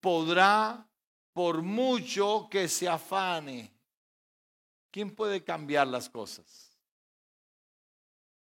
podrá, 0.00 0.84
por 1.32 1.62
mucho 1.62 2.48
que 2.50 2.66
se 2.66 2.88
afane, 2.88 3.72
¿quién 4.90 5.14
puede 5.14 5.44
cambiar 5.44 5.86
las 5.86 6.10
cosas? 6.10 6.76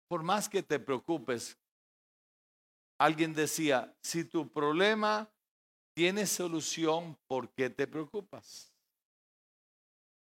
Por 0.07 0.21
más 0.21 0.47
que 0.47 0.61
te 0.61 0.77
preocupes, 0.77 1.57
alguien 2.99 3.33
decía, 3.33 3.91
si 4.03 4.23
tu 4.23 4.47
problema 4.47 5.27
tiene 5.95 6.27
solución, 6.27 7.17
¿por 7.25 7.49
qué 7.55 7.71
te 7.71 7.87
preocupas? 7.87 8.71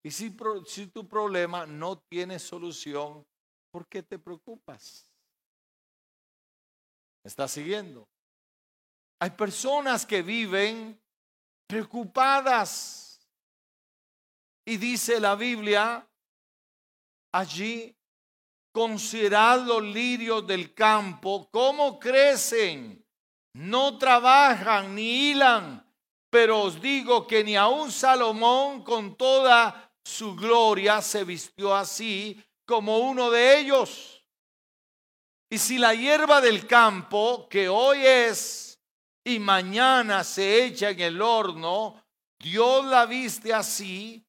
Y 0.04 0.12
si, 0.12 0.36
si 0.66 0.88
tu 0.88 1.08
problema 1.08 1.66
no 1.66 1.98
tiene 2.10 2.40
solución, 2.40 3.26
¿por 3.78 3.88
qué 3.88 4.02
te 4.02 4.18
preocupas? 4.18 5.08
¿Me 7.24 7.28
estás 7.28 7.52
siguiendo? 7.52 8.10
Hay 9.20 9.30
personas 9.30 10.04
que 10.04 10.24
viven 10.24 11.00
preocupadas. 11.68 13.20
Y 14.66 14.78
dice 14.78 15.20
la 15.20 15.36
Biblia, 15.36 16.10
allí, 17.32 17.96
considerad 18.72 19.60
los 19.60 19.84
lirios 19.84 20.48
del 20.48 20.74
campo, 20.74 21.48
cómo 21.52 22.00
crecen, 22.00 23.06
no 23.54 24.00
trabajan 24.00 24.96
ni 24.96 25.30
hilan, 25.30 25.88
pero 26.32 26.64
os 26.64 26.82
digo 26.82 27.28
que 27.28 27.44
ni 27.44 27.56
aun 27.56 27.92
Salomón 27.92 28.84
con 28.84 29.16
toda 29.16 29.94
su 30.04 30.36
gloria 30.36 31.00
se 31.00 31.24
vistió 31.24 31.76
así 31.76 32.44
como 32.68 33.00
uno 33.00 33.32
de 33.32 33.60
ellos. 33.60 34.24
Y 35.50 35.58
si 35.58 35.78
la 35.78 35.96
hierba 35.96 36.42
del 36.42 36.68
campo, 36.68 37.48
que 37.50 37.70
hoy 37.70 38.06
es 38.06 38.80
y 39.24 39.40
mañana 39.40 40.24
se 40.24 40.66
echa 40.66 40.90
en 40.90 41.00
el 41.00 41.22
horno, 41.22 42.04
Dios 42.38 42.86
la 42.86 43.06
viste 43.06 43.54
así, 43.54 44.24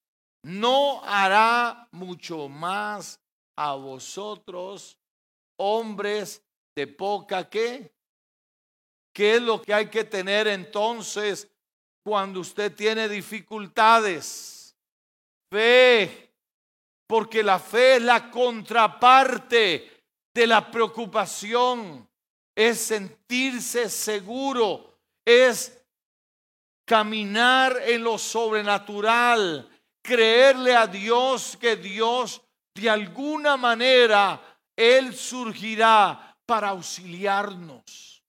no 0.44 1.02
hará 1.04 1.88
mucho 1.90 2.48
más 2.48 3.20
a 3.56 3.74
vosotros, 3.74 4.96
hombres 5.56 6.42
de 6.76 6.86
poca 6.86 7.48
que. 7.50 7.92
¿Qué 9.12 9.34
es 9.34 9.42
lo 9.42 9.60
que 9.60 9.74
hay 9.74 9.88
que 9.88 10.04
tener 10.04 10.46
entonces 10.46 11.50
cuando 12.04 12.38
usted 12.38 12.72
tiene 12.72 13.08
dificultades? 13.08 14.76
Fe, 15.50 16.27
porque 17.08 17.42
la 17.42 17.58
fe 17.58 17.96
es 17.96 18.02
la 18.02 18.30
contraparte 18.30 20.04
de 20.32 20.46
la 20.46 20.70
preocupación, 20.70 22.06
es 22.54 22.78
sentirse 22.78 23.88
seguro, 23.88 25.00
es 25.24 25.80
caminar 26.84 27.80
en 27.86 28.04
lo 28.04 28.18
sobrenatural, 28.18 29.68
creerle 30.02 30.76
a 30.76 30.86
Dios 30.86 31.56
que 31.58 31.76
Dios 31.76 32.42
de 32.74 32.90
alguna 32.90 33.56
manera, 33.56 34.40
Él 34.76 35.14
surgirá 35.14 36.36
para 36.44 36.68
auxiliarnos. 36.68 38.22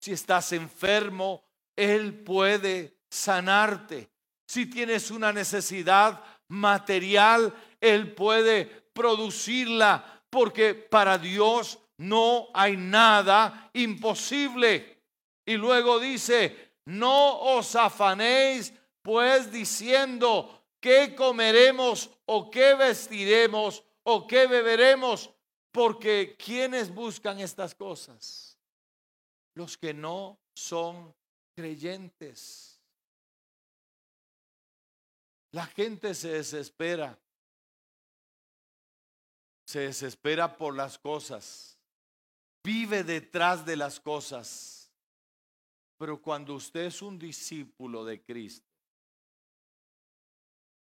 Si 0.00 0.12
estás 0.12 0.52
enfermo, 0.52 1.44
Él 1.76 2.14
puede 2.24 2.96
sanarte. 3.10 4.10
Si 4.46 4.66
tienes 4.66 5.10
una 5.10 5.32
necesidad 5.32 6.22
material, 6.48 7.54
Él 7.82 8.14
puede 8.14 8.64
producirla, 8.94 10.22
porque 10.30 10.74
para 10.74 11.18
Dios 11.18 11.78
no 11.98 12.48
hay 12.54 12.76
nada 12.76 13.70
imposible. 13.74 15.02
Y 15.44 15.54
luego 15.56 15.98
dice, 15.98 16.74
no 16.86 17.40
os 17.40 17.74
afanéis 17.74 18.72
pues 19.02 19.50
diciendo, 19.50 20.64
¿qué 20.80 21.14
comeremos 21.16 22.08
o 22.26 22.48
qué 22.50 22.74
vestiremos 22.74 23.82
o 24.04 24.26
qué 24.28 24.46
beberemos? 24.46 25.28
Porque 25.72 26.36
quienes 26.38 26.94
buscan 26.94 27.40
estas 27.40 27.74
cosas? 27.74 28.56
Los 29.54 29.76
que 29.76 29.92
no 29.92 30.38
son 30.54 31.12
creyentes. 31.56 32.80
La 35.50 35.66
gente 35.66 36.14
se 36.14 36.28
desespera. 36.28 37.18
Se 39.72 39.80
desespera 39.80 40.58
por 40.58 40.76
las 40.76 40.98
cosas. 40.98 41.78
Vive 42.62 43.04
detrás 43.04 43.64
de 43.64 43.74
las 43.74 43.98
cosas. 43.98 44.92
Pero 45.96 46.20
cuando 46.20 46.52
usted 46.56 46.82
es 46.82 47.00
un 47.00 47.18
discípulo 47.18 48.04
de 48.04 48.22
Cristo, 48.22 48.68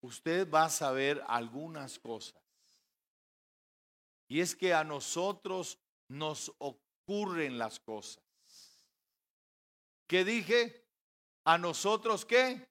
usted 0.00 0.50
va 0.50 0.64
a 0.64 0.70
saber 0.70 1.22
algunas 1.28 1.98
cosas. 1.98 2.40
Y 4.28 4.40
es 4.40 4.56
que 4.56 4.72
a 4.72 4.82
nosotros 4.82 5.78
nos 6.08 6.50
ocurren 6.56 7.58
las 7.58 7.78
cosas. 7.80 8.24
¿Qué 10.06 10.24
dije? 10.24 10.86
A 11.44 11.58
nosotros 11.58 12.24
qué? 12.24 12.66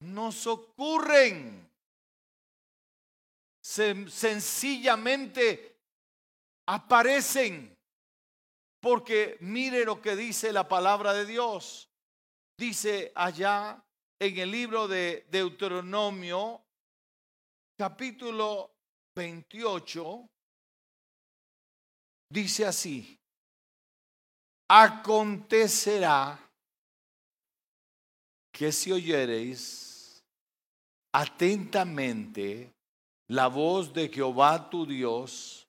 Nos 0.00 0.48
ocurren. 0.48 1.71
Sencillamente 3.62 5.78
aparecen. 6.66 7.78
Porque 8.80 9.36
mire 9.40 9.84
lo 9.84 10.02
que 10.02 10.16
dice 10.16 10.52
la 10.52 10.68
palabra 10.68 11.12
de 11.12 11.24
Dios. 11.24 11.88
Dice 12.58 13.12
allá 13.14 13.80
en 14.18 14.38
el 14.38 14.50
libro 14.50 14.88
de 14.88 15.26
Deuteronomio, 15.30 16.64
capítulo 17.78 18.74
28, 19.14 20.28
dice 22.28 22.66
así, 22.66 23.18
acontecerá 24.68 26.38
que 28.52 28.70
si 28.70 28.92
oyereis 28.92 30.22
atentamente 31.12 32.72
la 33.28 33.46
voz 33.46 33.92
de 33.92 34.08
Jehová 34.08 34.68
tu 34.68 34.86
Dios 34.86 35.66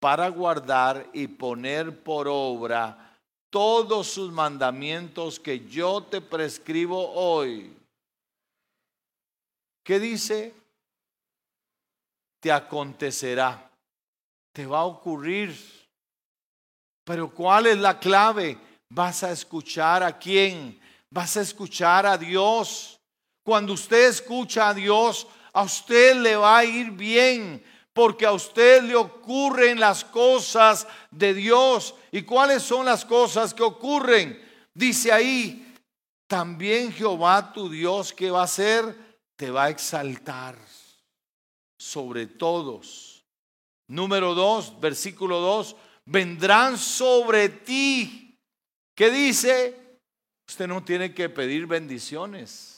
para 0.00 0.28
guardar 0.28 1.08
y 1.12 1.28
poner 1.28 2.02
por 2.02 2.26
obra 2.28 3.20
todos 3.50 4.08
sus 4.08 4.32
mandamientos 4.32 5.38
que 5.38 5.68
yo 5.68 6.02
te 6.02 6.20
prescribo 6.20 7.12
hoy. 7.12 7.76
¿Qué 9.84 10.00
dice? 10.00 10.54
Te 12.40 12.50
acontecerá, 12.50 13.70
te 14.52 14.66
va 14.66 14.80
a 14.80 14.84
ocurrir. 14.86 15.54
Pero 17.04 17.32
¿cuál 17.32 17.66
es 17.66 17.78
la 17.78 17.98
clave? 17.98 18.58
Vas 18.88 19.22
a 19.22 19.32
escuchar 19.32 20.02
a 20.02 20.18
quién? 20.18 20.80
Vas 21.10 21.36
a 21.36 21.42
escuchar 21.42 22.06
a 22.06 22.16
Dios. 22.16 22.98
Cuando 23.44 23.74
usted 23.74 24.08
escucha 24.08 24.70
a 24.70 24.74
Dios, 24.74 25.26
a 25.52 25.62
usted 25.62 26.16
le 26.16 26.36
va 26.36 26.58
a 26.58 26.64
ir 26.64 26.90
bien 26.90 27.62
porque 27.92 28.24
a 28.24 28.32
usted 28.32 28.82
le 28.82 28.96
ocurren 28.96 29.78
las 29.78 30.04
cosas 30.04 30.86
de 31.10 31.34
Dios. 31.34 31.94
¿Y 32.10 32.22
cuáles 32.22 32.62
son 32.62 32.86
las 32.86 33.04
cosas 33.04 33.52
que 33.52 33.62
ocurren? 33.62 34.40
Dice 34.74 35.12
ahí, 35.12 35.74
también 36.26 36.92
Jehová 36.92 37.52
tu 37.52 37.68
Dios, 37.68 38.12
que 38.12 38.30
va 38.30 38.40
a 38.40 38.44
hacer? 38.44 38.96
Te 39.36 39.50
va 39.50 39.64
a 39.64 39.70
exaltar 39.70 40.56
sobre 41.78 42.26
todos. 42.26 43.24
Número 43.88 44.34
2, 44.34 44.80
versículo 44.80 45.40
2, 45.40 45.76
vendrán 46.06 46.78
sobre 46.78 47.50
ti. 47.50 48.38
¿Qué 48.94 49.10
dice? 49.10 49.98
Usted 50.48 50.66
no 50.66 50.82
tiene 50.82 51.12
que 51.12 51.28
pedir 51.28 51.66
bendiciones, 51.66 52.71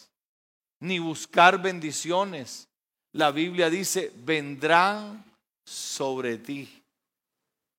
ni 0.84 0.98
buscar 0.98 1.60
bendiciones 1.60 2.68
la 3.14 3.30
Biblia 3.30 3.70
dice, 3.70 4.12
vendrán 4.24 5.24
sobre 5.64 6.36
ti. 6.36 6.82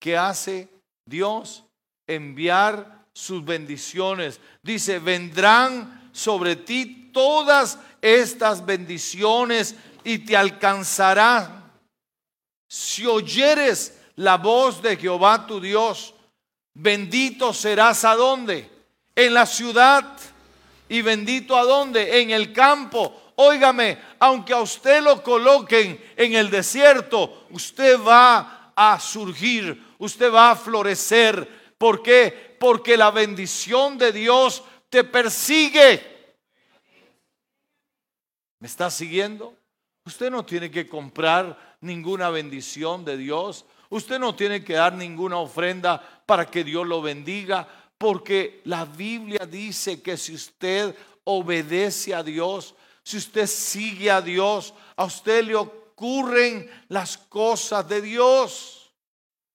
¿Qué 0.00 0.16
hace 0.16 0.68
Dios? 1.04 1.62
Enviar 2.06 3.04
sus 3.12 3.44
bendiciones. 3.44 4.40
Dice, 4.62 4.98
vendrán 4.98 6.10
sobre 6.12 6.56
ti 6.56 7.10
todas 7.12 7.78
estas 8.00 8.64
bendiciones 8.64 9.74
y 10.04 10.18
te 10.18 10.36
alcanzará. 10.36 11.70
Si 12.66 13.04
oyeres 13.04 13.98
la 14.16 14.38
voz 14.38 14.80
de 14.80 14.96
Jehová 14.96 15.46
tu 15.46 15.60
Dios, 15.60 16.14
bendito 16.72 17.52
serás 17.52 18.04
a 18.06 18.14
dónde? 18.14 18.70
En 19.14 19.34
la 19.34 19.44
ciudad. 19.44 20.16
Y 20.88 21.02
bendito 21.02 21.56
a 21.56 21.64
dónde? 21.64 22.20
En 22.20 22.30
el 22.30 22.52
campo 22.52 23.26
óigame, 23.36 23.98
aunque 24.18 24.52
a 24.52 24.60
usted 24.60 25.02
lo 25.02 25.22
coloquen 25.22 26.02
en 26.16 26.34
el 26.34 26.50
desierto, 26.50 27.46
usted 27.50 27.98
va 28.00 28.72
a 28.74 28.98
surgir, 28.98 29.94
usted 29.98 30.32
va 30.32 30.50
a 30.50 30.56
florecer. 30.56 31.74
¿Por 31.78 32.02
qué? 32.02 32.56
Porque 32.58 32.96
la 32.96 33.10
bendición 33.10 33.96
de 33.98 34.12
Dios 34.12 34.64
te 34.90 35.04
persigue. 35.04 36.14
¿Me 38.58 38.66
está 38.66 38.90
siguiendo? 38.90 39.54
Usted 40.04 40.30
no 40.30 40.44
tiene 40.44 40.70
que 40.70 40.88
comprar 40.88 41.76
ninguna 41.80 42.30
bendición 42.30 43.04
de 43.04 43.16
Dios. 43.16 43.66
Usted 43.90 44.18
no 44.18 44.34
tiene 44.34 44.64
que 44.64 44.74
dar 44.74 44.94
ninguna 44.94 45.36
ofrenda 45.36 46.22
para 46.24 46.46
que 46.46 46.64
Dios 46.64 46.86
lo 46.86 47.02
bendiga, 47.02 47.68
porque 47.98 48.60
la 48.64 48.84
Biblia 48.84 49.46
dice 49.46 50.02
que 50.02 50.16
si 50.16 50.34
usted 50.34 50.94
obedece 51.24 52.14
a 52.14 52.22
Dios, 52.22 52.74
si 53.02 53.16
usted 53.16 53.46
sigue 53.46 54.10
a 54.10 54.20
Dios, 54.20 54.74
a 54.96 55.04
usted 55.04 55.44
le 55.44 55.54
ocurren 55.54 56.68
las 56.88 57.16
cosas 57.16 57.88
de 57.88 58.00
Dios. 58.00 58.92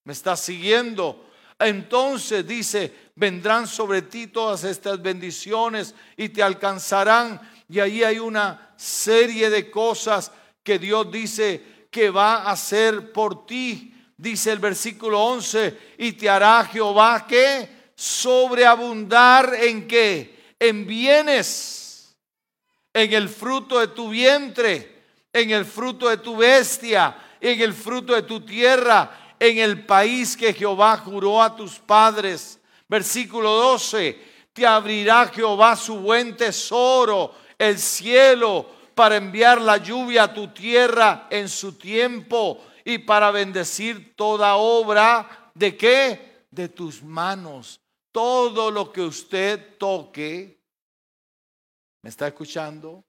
¿Me 0.04 0.12
está 0.12 0.36
siguiendo? 0.36 1.28
Entonces 1.58 2.46
dice, 2.46 2.92
vendrán 3.14 3.66
sobre 3.66 4.02
ti 4.02 4.26
todas 4.26 4.64
estas 4.64 5.00
bendiciones 5.00 5.94
y 6.16 6.30
te 6.30 6.42
alcanzarán. 6.42 7.40
Y 7.68 7.78
ahí 7.78 8.02
hay 8.02 8.18
una 8.18 8.74
serie 8.76 9.48
de 9.50 9.70
cosas 9.70 10.32
que 10.62 10.78
Dios 10.78 11.10
dice 11.12 11.86
que 11.90 12.10
va 12.10 12.36
a 12.36 12.52
hacer 12.52 13.12
por 13.12 13.46
ti. 13.46 13.94
Dice 14.16 14.52
el 14.52 14.58
versículo 14.58 15.20
11, 15.20 15.94
y 15.98 16.12
te 16.12 16.28
hará 16.28 16.64
Jehová 16.64 17.26
que 17.26 17.81
sobreabundar 18.02 19.54
en 19.54 19.86
qué? 19.86 20.54
En 20.58 20.88
bienes, 20.88 22.16
en 22.92 23.12
el 23.12 23.28
fruto 23.28 23.78
de 23.78 23.86
tu 23.86 24.08
vientre, 24.08 25.04
en 25.32 25.50
el 25.50 25.64
fruto 25.64 26.08
de 26.08 26.16
tu 26.16 26.36
bestia, 26.36 27.16
en 27.40 27.60
el 27.60 27.72
fruto 27.72 28.12
de 28.12 28.22
tu 28.22 28.40
tierra, 28.40 29.36
en 29.38 29.58
el 29.58 29.86
país 29.86 30.36
que 30.36 30.52
Jehová 30.52 30.96
juró 30.96 31.40
a 31.40 31.54
tus 31.54 31.78
padres. 31.78 32.58
Versículo 32.88 33.52
12, 33.52 34.18
te 34.52 34.66
abrirá 34.66 35.28
Jehová 35.28 35.76
su 35.76 36.00
buen 36.00 36.36
tesoro, 36.36 37.32
el 37.56 37.78
cielo, 37.78 38.66
para 38.96 39.14
enviar 39.14 39.60
la 39.60 39.76
lluvia 39.76 40.24
a 40.24 40.34
tu 40.34 40.48
tierra 40.48 41.28
en 41.30 41.48
su 41.48 41.74
tiempo 41.74 42.64
y 42.84 42.98
para 42.98 43.30
bendecir 43.30 44.16
toda 44.16 44.56
obra 44.56 45.50
de 45.54 45.76
qué? 45.76 46.46
De 46.50 46.68
tus 46.68 47.00
manos. 47.00 47.81
Todo 48.12 48.70
lo 48.70 48.92
que 48.92 49.00
usted 49.00 49.78
toque, 49.78 50.60
¿me 52.02 52.10
está 52.10 52.28
escuchando? 52.28 53.02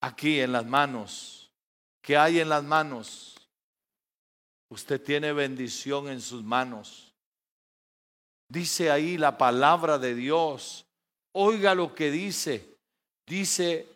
Aquí 0.00 0.40
en 0.40 0.52
las 0.52 0.66
manos. 0.66 1.52
¿Qué 2.02 2.16
hay 2.16 2.40
en 2.40 2.48
las 2.48 2.62
manos? 2.62 3.34
Usted 4.68 5.00
tiene 5.00 5.32
bendición 5.32 6.08
en 6.08 6.20
sus 6.20 6.42
manos. 6.42 7.14
Dice 8.48 8.90
ahí 8.90 9.16
la 9.16 9.38
palabra 9.38 9.98
de 9.98 10.14
Dios. 10.14 10.84
Oiga 11.32 11.74
lo 11.74 11.94
que 11.94 12.10
dice. 12.10 12.76
Dice 13.26 13.86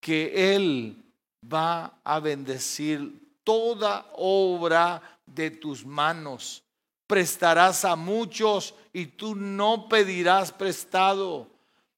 que 0.00 0.54
Él 0.54 1.04
va 1.52 2.00
a 2.04 2.20
bendecir 2.20 3.36
toda 3.44 4.10
obra 4.14 5.20
de 5.26 5.50
tus 5.50 5.84
manos. 5.84 6.62
Prestarás 7.08 7.84
a 7.84 7.96
muchos 7.96 8.76
y 8.92 9.06
tú 9.06 9.34
no 9.34 9.88
pedirás 9.88 10.52
prestado. 10.52 11.48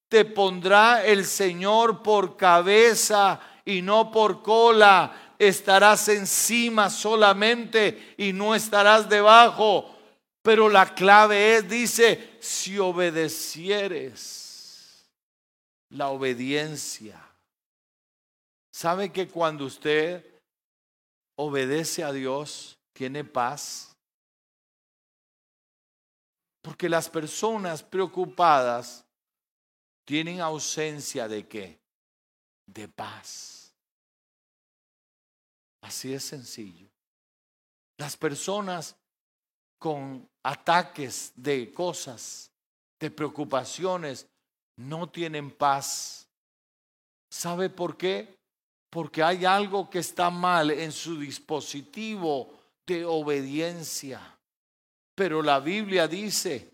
Te 0.09 0.25
pondrá 0.25 1.05
el 1.05 1.27
Señor 1.27 2.03
por 2.03 2.39
cabeza 2.39 3.39
y 3.67 3.83
no 3.83 4.11
por 4.11 4.43
cola. 4.43 5.35
Estarás 5.39 6.09
encima 6.09 6.89
solamente 6.89 8.15
y 8.17 8.33
no 8.33 8.55
estarás 8.55 9.11
debajo. 9.11 9.95
Pero 10.41 10.71
la 10.71 10.95
clave 10.95 11.57
es, 11.57 11.69
dice, 11.69 12.39
si 12.41 12.79
obedecieres, 12.79 15.05
la 15.91 16.09
obediencia. 16.09 17.21
¿Sabe 18.73 19.13
que 19.13 19.29
cuando 19.29 19.67
usted 19.67 20.31
obedece 21.41 22.05
a 22.05 22.13
Dios, 22.13 22.79
tiene 22.93 23.25
paz. 23.25 23.90
Porque 26.63 26.89
las 26.89 27.09
personas 27.09 27.83
preocupadas 27.83 29.05
tienen 30.05 30.41
ausencia 30.41 31.29
de 31.29 31.47
qué? 31.47 31.81
De 32.67 32.89
paz. 32.89 33.73
Así 35.81 36.13
es 36.13 36.25
sencillo. 36.25 36.89
Las 37.97 38.17
personas 38.17 38.97
con 39.79 40.29
ataques 40.43 41.33
de 41.35 41.73
cosas, 41.73 42.51
de 42.99 43.11
preocupaciones, 43.11 44.27
no 44.77 45.09
tienen 45.09 45.51
paz. 45.51 46.29
¿Sabe 47.31 47.71
por 47.71 47.97
qué? 47.97 48.41
porque 48.91 49.23
hay 49.23 49.45
algo 49.45 49.89
que 49.89 50.01
está 50.01 50.29
mal 50.31 50.73
en 50.73 50.91
su 50.91 51.19
dispositivo 51.19 52.53
de 52.85 53.05
obediencia. 53.05 54.21
Pero 55.15 55.43
la 55.43 55.61
Biblia 55.61 56.09
dice 56.09 56.71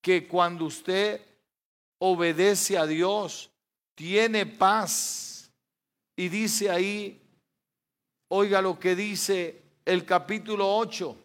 que 0.00 0.26
cuando 0.26 0.66
usted 0.66 1.20
obedece 1.98 2.78
a 2.78 2.86
Dios, 2.86 3.50
tiene 3.94 4.46
paz. 4.46 5.50
Y 6.16 6.28
dice 6.28 6.70
ahí, 6.70 7.20
oiga 8.28 8.60
lo 8.60 8.78
que 8.78 8.94
dice 8.94 9.62
el 9.84 10.04
capítulo 10.04 10.76
8, 10.76 11.16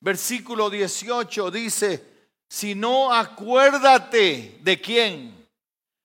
versículo 0.00 0.70
18, 0.70 1.50
dice, 1.50 2.12
si 2.48 2.74
no 2.74 3.12
acuérdate 3.12 4.58
de 4.62 4.80
quién 4.80 5.42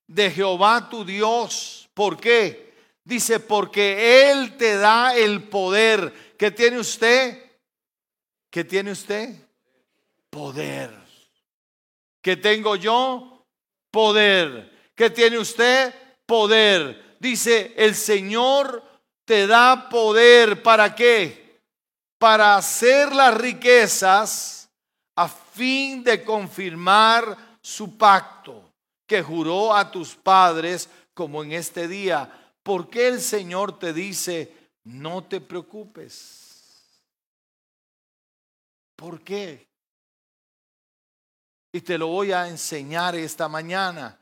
de 0.07 0.31
Jehová 0.31 0.89
tu 0.89 1.03
Dios. 1.03 1.89
¿Por 1.93 2.17
qué? 2.17 2.73
Dice, 3.03 3.39
porque 3.39 4.31
Él 4.31 4.57
te 4.57 4.77
da 4.77 5.15
el 5.15 5.43
poder. 5.43 6.35
¿Qué 6.37 6.51
tiene 6.51 6.79
usted? 6.79 7.46
¿Qué 8.49 8.63
tiene 8.63 8.91
usted? 8.91 9.35
Poder. 10.29 10.91
¿Qué 12.21 12.37
tengo 12.37 12.75
yo? 12.75 13.45
Poder. 13.91 14.91
¿Qué 14.95 15.09
tiene 15.09 15.37
usted? 15.37 15.93
Poder. 16.25 17.17
Dice, 17.19 17.73
el 17.77 17.95
Señor 17.95 18.83
te 19.25 19.47
da 19.47 19.89
poder. 19.89 20.61
¿Para 20.63 20.95
qué? 20.95 21.61
Para 22.17 22.55
hacer 22.55 23.13
las 23.13 23.35
riquezas 23.35 24.69
a 25.15 25.27
fin 25.27 26.03
de 26.03 26.23
confirmar 26.23 27.57
su 27.61 27.97
pacto 27.97 28.71
que 29.05 29.21
juró 29.23 29.73
a 29.73 29.89
tus 29.89 30.15
padres 30.15 30.89
como 31.13 31.43
en 31.43 31.53
este 31.53 31.87
día. 31.87 32.29
¿Por 32.61 32.89
qué 32.89 33.07
el 33.07 33.21
Señor 33.21 33.79
te 33.79 33.93
dice, 33.93 34.53
no 34.83 35.23
te 35.23 35.41
preocupes? 35.41 36.36
¿Por 38.97 39.23
qué? 39.23 39.69
Y 41.71 41.81
te 41.81 41.97
lo 41.99 42.07
voy 42.07 42.31
a 42.31 42.47
enseñar 42.47 43.15
esta 43.15 43.47
mañana. 43.47 44.19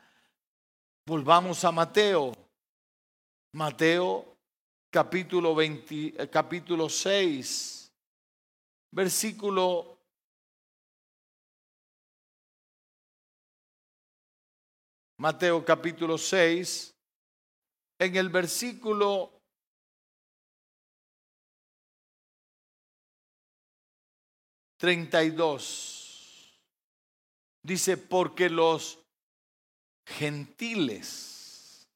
Volvamos 1.06 1.64
a 1.64 1.72
Mateo. 1.72 2.34
Mateo 3.54 4.36
capítulo, 4.90 5.56
20, 5.56 6.24
eh, 6.24 6.30
capítulo 6.30 6.90
6, 6.90 7.92
versículo 8.92 9.98
Mateo 15.18 15.64
capítulo 15.64 16.18
6, 16.18 16.94
en 18.00 18.16
el 18.18 18.28
versículo 18.28 19.35
treinta 24.86 25.24
y 25.24 25.32
dos, 25.32 26.54
dice, 27.64 27.98
porque 27.98 28.52
los 28.52 29.00
gentiles 30.06 31.88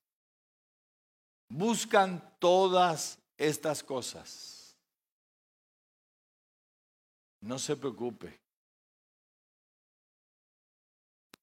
buscan 1.50 2.36
todas 2.40 3.20
estas 3.38 3.84
cosas. 3.84 4.76
No 7.42 7.60
se 7.60 7.76
preocupe. 7.76 8.40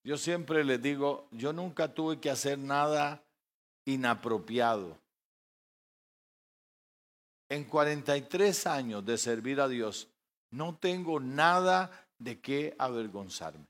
Yo 0.03 0.17
siempre 0.17 0.65
les 0.65 0.83
digo, 0.83 1.29
yo 1.31 1.53
nunca 1.53 1.95
tuve 1.95 2.19
que 2.19 2.29
hacer 2.29 2.59
nada 2.59 3.25
inapropiado. 3.85 4.99
En 7.49 7.63
43 7.63 8.67
años 8.67 9.07
de 9.07 9.17
servir 9.17 9.61
a 9.61 9.69
Dios, 9.69 10.09
no 10.51 10.77
tengo 10.77 11.21
nada 11.21 12.09
de 12.19 12.41
qué 12.41 12.75
avergonzarme. 12.79 13.67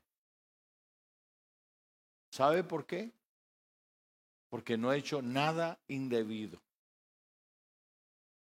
¿Sabe 2.31 2.63
por 2.63 2.85
qué? 2.85 3.11
porque 4.49 4.77
no 4.77 4.91
he 4.91 4.97
hecho 4.97 5.21
nada 5.21 5.79
indebido. 5.87 6.59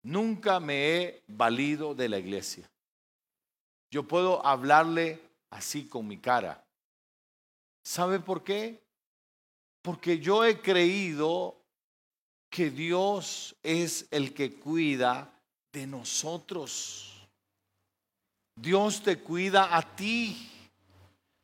Nunca 0.03 0.59
me 0.59 0.95
he 0.95 1.23
valido 1.27 1.93
de 1.93 2.09
la 2.09 2.17
iglesia. 2.17 2.69
Yo 3.91 4.03
puedo 4.07 4.45
hablarle 4.45 5.21
así 5.49 5.85
con 5.87 6.07
mi 6.07 6.17
cara. 6.17 6.65
¿Sabe 7.83 8.19
por 8.19 8.43
qué? 8.43 8.81
Porque 9.81 10.19
yo 10.19 10.45
he 10.45 10.61
creído 10.61 11.57
que 12.49 12.69
Dios 12.69 13.55
es 13.61 14.07
el 14.11 14.33
que 14.33 14.53
cuida 14.53 15.31
de 15.73 15.85
nosotros. 15.85 17.18
Dios 18.61 19.01
te 19.01 19.19
cuida 19.19 19.75
a 19.75 19.81
ti. 19.81 20.51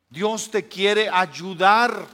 Dios 0.10 0.52
te 0.52 0.68
quiere 0.68 1.10
ayudar. 1.10 2.08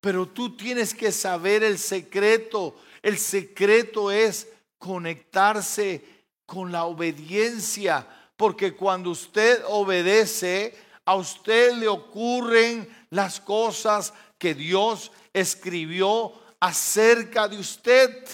Pero 0.00 0.28
tú 0.28 0.56
tienes 0.56 0.94
que 0.94 1.10
saber 1.10 1.64
el 1.64 1.78
secreto. 1.78 2.76
El 3.02 3.18
secreto 3.18 4.10
es 4.12 4.48
conectarse 4.78 6.04
con 6.46 6.70
la 6.70 6.84
obediencia. 6.84 8.06
Porque 8.36 8.76
cuando 8.76 9.10
usted 9.10 9.62
obedece, 9.66 10.78
a 11.04 11.16
usted 11.16 11.74
le 11.74 11.88
ocurren 11.88 12.88
las 13.10 13.40
cosas 13.40 14.14
que 14.38 14.54
Dios 14.54 15.10
escribió 15.32 16.32
acerca 16.60 17.48
de 17.48 17.58
usted. 17.58 18.24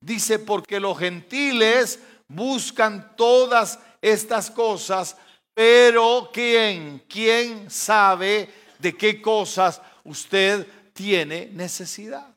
Dice, 0.00 0.38
porque 0.38 0.78
los 0.78 0.98
gentiles 0.98 1.98
buscan 2.28 3.16
todas 3.16 3.78
estas 4.00 4.50
cosas, 4.50 5.16
pero 5.54 6.30
¿quién? 6.32 7.04
¿Quién 7.08 7.70
sabe 7.70 8.48
de 8.78 8.96
qué 8.96 9.22
cosas 9.22 9.80
usted 10.04 10.66
tiene 10.92 11.46
necesidad? 11.46 12.34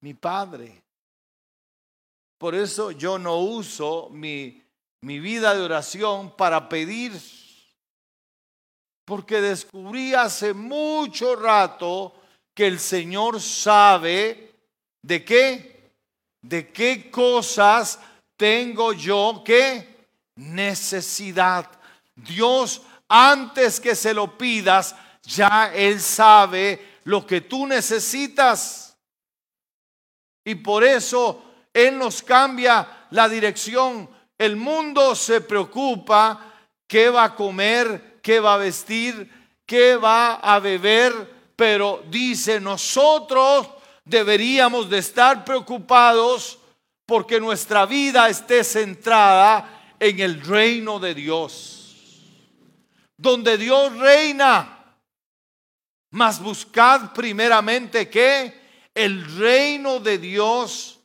Mi 0.00 0.14
Padre. 0.14 0.82
Por 2.38 2.54
eso 2.54 2.92
yo 2.92 3.18
no 3.18 3.38
uso 3.38 4.08
mi, 4.10 4.62
mi 5.02 5.18
vida 5.18 5.54
de 5.54 5.62
oración 5.62 6.34
para 6.36 6.68
pedir, 6.68 7.12
porque 9.04 9.40
descubrí 9.40 10.14
hace 10.14 10.54
mucho 10.54 11.34
rato 11.34 12.14
que 12.54 12.66
el 12.66 12.78
Señor 12.78 13.40
sabe 13.40 14.54
de 15.02 15.24
qué, 15.24 15.92
de 16.42 16.72
qué 16.72 17.10
cosas 17.10 17.98
tengo 18.38 18.94
yo 18.94 19.42
que 19.44 20.06
necesidad. 20.36 21.68
Dios, 22.14 22.80
antes 23.08 23.80
que 23.80 23.94
se 23.94 24.14
lo 24.14 24.38
pidas, 24.38 24.94
ya 25.22 25.72
Él 25.74 26.00
sabe 26.00 27.00
lo 27.04 27.26
que 27.26 27.42
tú 27.42 27.66
necesitas. 27.66 28.96
Y 30.44 30.54
por 30.54 30.84
eso 30.84 31.42
Él 31.74 31.98
nos 31.98 32.22
cambia 32.22 33.06
la 33.10 33.28
dirección. 33.28 34.08
El 34.38 34.56
mundo 34.56 35.14
se 35.16 35.40
preocupa 35.40 36.54
qué 36.86 37.10
va 37.10 37.24
a 37.24 37.34
comer, 37.34 38.20
qué 38.22 38.38
va 38.38 38.54
a 38.54 38.58
vestir, 38.58 39.30
qué 39.66 39.96
va 39.96 40.34
a 40.34 40.60
beber, 40.60 41.50
pero 41.56 42.04
dice, 42.08 42.60
nosotros 42.60 43.68
deberíamos 44.04 44.88
de 44.88 44.98
estar 44.98 45.44
preocupados 45.44 46.57
porque 47.08 47.40
nuestra 47.40 47.86
vida 47.86 48.28
esté 48.28 48.62
centrada 48.62 49.96
en 49.98 50.20
el 50.20 50.44
reino 50.44 51.00
de 51.00 51.14
Dios, 51.14 52.22
donde 53.16 53.56
Dios 53.56 53.96
reina. 53.96 54.74
Mas 56.10 56.40
buscad 56.40 57.14
primeramente 57.14 58.10
que 58.10 58.90
el 58.94 59.24
reino 59.38 60.00
de 60.00 60.18
Dios 60.18 61.00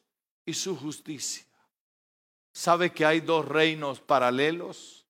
y 0.45 0.53
su 0.53 0.77
justicia. 0.77 1.45
¿Sabe 2.53 2.91
que 2.91 3.05
hay 3.05 3.21
dos 3.21 3.47
reinos 3.47 4.01
paralelos? 4.01 5.07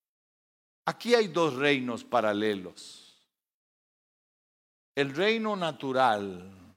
Aquí 0.86 1.14
hay 1.14 1.26
dos 1.28 1.54
reinos 1.54 2.04
paralelos 2.04 3.04
el 4.94 5.14
reino 5.14 5.56
natural 5.56 6.76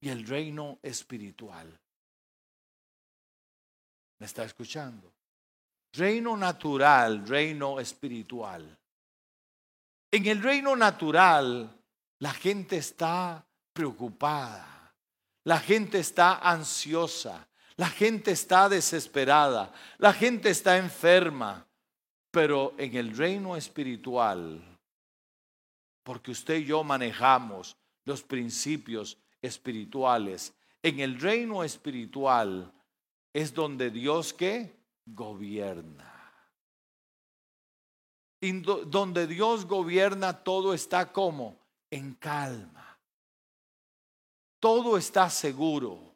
y 0.00 0.08
el 0.08 0.26
reino 0.26 0.78
espiritual. 0.82 1.79
¿Me 4.20 4.26
está 4.26 4.44
escuchando? 4.44 5.12
Reino 5.94 6.36
natural, 6.36 7.26
reino 7.26 7.80
espiritual. 7.80 8.78
En 10.10 10.26
el 10.26 10.42
reino 10.42 10.76
natural, 10.76 11.74
la 12.18 12.32
gente 12.32 12.76
está 12.76 13.44
preocupada, 13.72 14.94
la 15.44 15.58
gente 15.58 16.00
está 16.00 16.38
ansiosa, 16.38 17.48
la 17.76 17.88
gente 17.88 18.32
está 18.32 18.68
desesperada, 18.68 19.72
la 19.96 20.12
gente 20.12 20.50
está 20.50 20.76
enferma. 20.76 21.66
Pero 22.30 22.74
en 22.76 22.94
el 22.96 23.16
reino 23.16 23.56
espiritual, 23.56 24.62
porque 26.04 26.30
usted 26.30 26.56
y 26.56 26.66
yo 26.66 26.84
manejamos 26.84 27.76
los 28.04 28.22
principios 28.22 29.16
espirituales. 29.40 30.52
En 30.82 31.00
el 31.00 31.18
reino 31.18 31.64
espiritual 31.64 32.70
es 33.32 33.54
donde 33.54 33.90
Dios 33.90 34.32
que 34.32 34.74
gobierna. 35.06 36.06
Y 38.40 38.52
donde 38.52 39.26
Dios 39.26 39.66
gobierna 39.66 40.42
todo 40.42 40.72
está 40.72 41.12
como 41.12 41.58
en 41.90 42.14
calma. 42.14 42.98
Todo 44.58 44.96
está 44.96 45.28
seguro. 45.28 46.14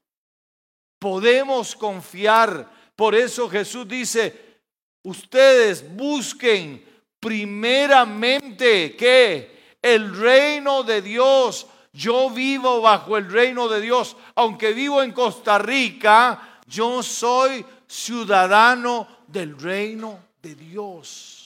Podemos 0.99 1.77
confiar. 1.77 2.71
Por 2.97 3.15
eso 3.15 3.49
Jesús 3.49 3.87
dice, 3.87 4.61
ustedes 5.03 5.95
busquen 5.95 6.85
primeramente 7.21 8.97
que 8.97 9.77
el 9.83 10.17
reino 10.17 10.83
de 10.83 11.03
Dios. 11.03 11.67
Yo 11.93 12.31
vivo 12.31 12.81
bajo 12.81 13.17
el 13.17 13.31
reino 13.31 13.69
de 13.69 13.81
Dios. 13.81 14.17
Aunque 14.35 14.73
vivo 14.73 15.03
en 15.03 15.13
Costa 15.13 15.59
Rica, 15.59 16.54
yo 16.67 17.03
soy 17.03 17.65
ciudadano 17.87 19.07
del 19.27 19.59
reino 19.59 20.29
de 20.43 20.55
Dios. 20.55 21.45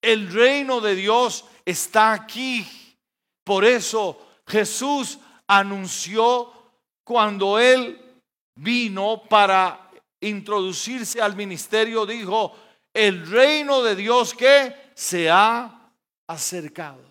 El 0.00 0.32
reino 0.32 0.80
de 0.80 0.94
Dios 0.94 1.44
está 1.64 2.12
aquí. 2.12 2.66
Por 3.44 3.64
eso 3.64 4.18
Jesús 4.46 5.18
anunció 5.46 6.52
cuando 7.04 7.58
él 7.58 8.00
vino 8.54 9.22
para 9.28 9.90
introducirse 10.20 11.20
al 11.20 11.36
ministerio, 11.36 12.04
dijo, 12.04 12.54
el 12.92 13.26
reino 13.26 13.82
de 13.82 13.94
Dios 13.94 14.34
que 14.34 14.74
se 14.94 15.30
ha 15.30 15.92
acercado. 16.26 17.02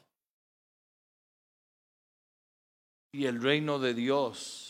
Y 3.12 3.26
el 3.26 3.42
reino 3.42 3.80
de 3.80 3.94
Dios, 3.94 4.67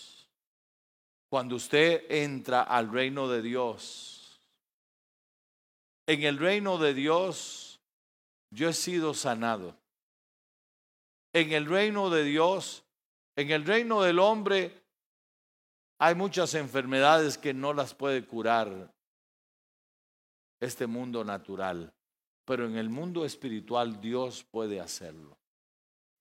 cuando 1.29 1.55
usted 1.55 2.05
entra 2.09 2.61
al 2.63 2.91
reino 2.91 3.27
de 3.27 3.41
Dios, 3.41 4.39
en 6.07 6.23
el 6.23 6.37
reino 6.37 6.77
de 6.77 6.93
Dios 6.93 7.81
yo 8.49 8.69
he 8.69 8.73
sido 8.73 9.13
sanado. 9.13 9.75
En 11.33 11.51
el 11.51 11.65
reino 11.65 12.09
de 12.09 12.23
Dios, 12.23 12.83
en 13.35 13.51
el 13.51 13.65
reino 13.65 14.01
del 14.01 14.19
hombre, 14.19 14.83
hay 15.99 16.15
muchas 16.15 16.53
enfermedades 16.53 17.37
que 17.37 17.53
no 17.53 17.73
las 17.73 17.93
puede 17.93 18.25
curar 18.25 18.93
este 20.59 20.87
mundo 20.87 21.23
natural 21.23 21.93
pero 22.47 22.65
en 22.65 22.77
el 22.77 22.89
mundo 22.89 23.25
espiritual 23.25 23.99
Dios 23.99 24.45
puede 24.49 24.79
hacerlo. 24.79 25.37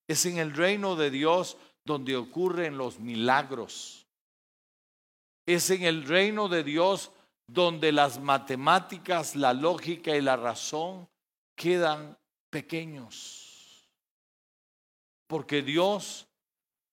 Es 0.08 0.26
en 0.26 0.38
el 0.38 0.52
reino 0.54 0.96
de 0.96 1.12
Dios 1.12 1.56
donde 1.84 2.16
ocurren 2.16 2.76
los 2.76 2.98
milagros. 2.98 4.05
Es 5.46 5.70
en 5.70 5.84
el 5.84 6.04
reino 6.04 6.48
de 6.48 6.64
Dios 6.64 7.12
donde 7.46 7.92
las 7.92 8.20
matemáticas, 8.20 9.36
la 9.36 9.52
lógica 9.52 10.14
y 10.16 10.20
la 10.20 10.36
razón 10.36 11.08
quedan 11.54 12.18
pequeños. 12.50 13.88
Porque 15.28 15.62
Dios, 15.62 16.26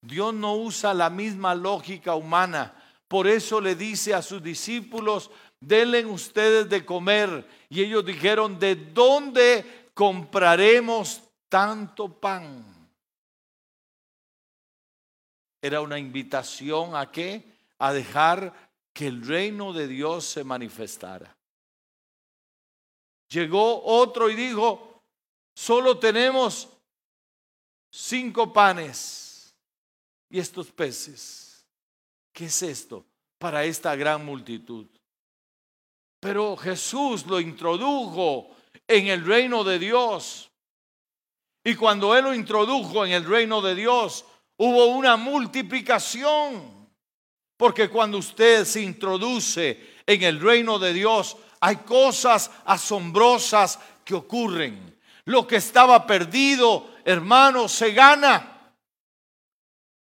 Dios 0.02 0.34
no 0.34 0.56
usa 0.56 0.94
la 0.94 1.10
misma 1.10 1.56
lógica 1.56 2.16
humana. 2.16 2.76
Por 3.08 3.28
eso 3.28 3.60
le 3.60 3.76
dice 3.76 4.14
a 4.14 4.22
sus 4.22 4.42
discípulos, 4.42 5.32
denle 5.60 6.06
ustedes 6.06 6.70
de 6.70 6.86
comer. 6.86 7.48
Y 7.70 7.82
ellos 7.82 8.06
dijeron, 8.06 8.60
¿de 8.60 8.76
dónde 8.76 9.90
compraremos 9.94 11.24
tanto 11.50 12.20
pan? 12.20 12.64
Era 15.62 15.82
una 15.82 15.98
invitación 15.98 16.96
a 16.96 17.10
qué? 17.10 17.53
A 17.84 17.92
dejar 17.92 18.54
que 18.94 19.08
el 19.08 19.26
reino 19.26 19.74
de 19.74 19.90
Dios 19.90 20.24
se 20.24 20.46
manifestara. 20.46 21.36
Llegó 23.28 23.84
otro 23.84 24.30
y 24.30 24.36
dijo, 24.36 25.04
solo 25.54 26.00
tenemos 26.00 26.70
cinco 27.92 28.54
panes 28.54 29.54
y 30.30 30.40
estos 30.40 30.72
peces. 30.72 31.66
¿Qué 32.32 32.46
es 32.46 32.62
esto 32.62 33.06
para 33.38 33.66
esta 33.66 33.96
gran 33.98 34.24
multitud? 34.24 34.88
Pero 36.22 36.56
Jesús 36.56 37.26
lo 37.26 37.42
introdujo 37.42 38.56
en 38.88 39.08
el 39.08 39.26
reino 39.26 39.66
de 39.66 39.78
Dios. 39.78 40.50
Y 41.66 41.76
cuando 41.76 42.16
Él 42.16 42.24
lo 42.24 42.34
introdujo 42.34 43.06
en 43.06 43.12
el 43.12 43.26
reino 43.26 43.62
de 43.62 43.76
Dios, 43.76 44.24
hubo 44.56 44.86
una 44.86 45.18
multiplicación. 45.18 46.83
Porque 47.64 47.88
cuando 47.88 48.18
usted 48.18 48.66
se 48.66 48.82
introduce 48.82 50.02
en 50.06 50.22
el 50.24 50.42
reino 50.42 50.78
de 50.78 50.92
Dios, 50.92 51.38
hay 51.62 51.78
cosas 51.78 52.52
asombrosas 52.66 53.80
que 54.04 54.16
ocurren. 54.16 55.00
Lo 55.24 55.48
que 55.48 55.56
estaba 55.56 56.06
perdido, 56.06 56.90
hermano, 57.06 57.70
se 57.70 57.94
gana. 57.94 58.70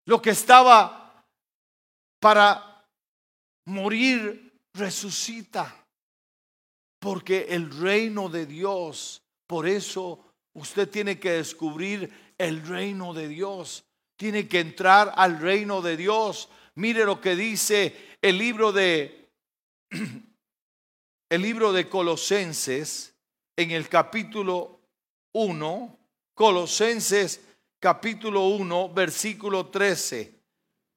Lo 0.06 0.22
que 0.22 0.30
estaba 0.30 1.26
para 2.20 2.86
morir, 3.66 4.54
resucita. 4.76 5.84
Porque 7.00 7.48
el 7.50 7.76
reino 7.76 8.30
de 8.30 8.46
Dios, 8.46 9.24
por 9.48 9.68
eso 9.68 10.20
usted 10.54 10.88
tiene 10.88 11.20
que 11.20 11.32
descubrir 11.32 12.36
el 12.38 12.68
reino 12.68 13.16
de 13.16 13.28
Dios. 13.28 13.84
Tiene 14.16 14.48
que 14.48 14.60
entrar 14.60 15.12
al 15.16 15.40
reino 15.40 15.82
de 15.82 15.98
Dios. 15.98 16.50
Mire 16.78 17.06
lo 17.06 17.20
que 17.20 17.36
dice 17.36 18.18
el 18.22 18.38
libro 18.38 18.72
de 18.72 19.32
el 21.30 21.42
libro 21.42 21.74
de 21.74 21.90
Colosenses 21.90 23.16
en 23.56 23.72
el 23.72 23.90
capítulo 23.90 24.80
1, 25.34 25.98
Colosenses 26.36 27.44
capítulo 27.80 28.50
1, 28.50 28.94
versículo 28.94 29.72
13. 29.72 30.40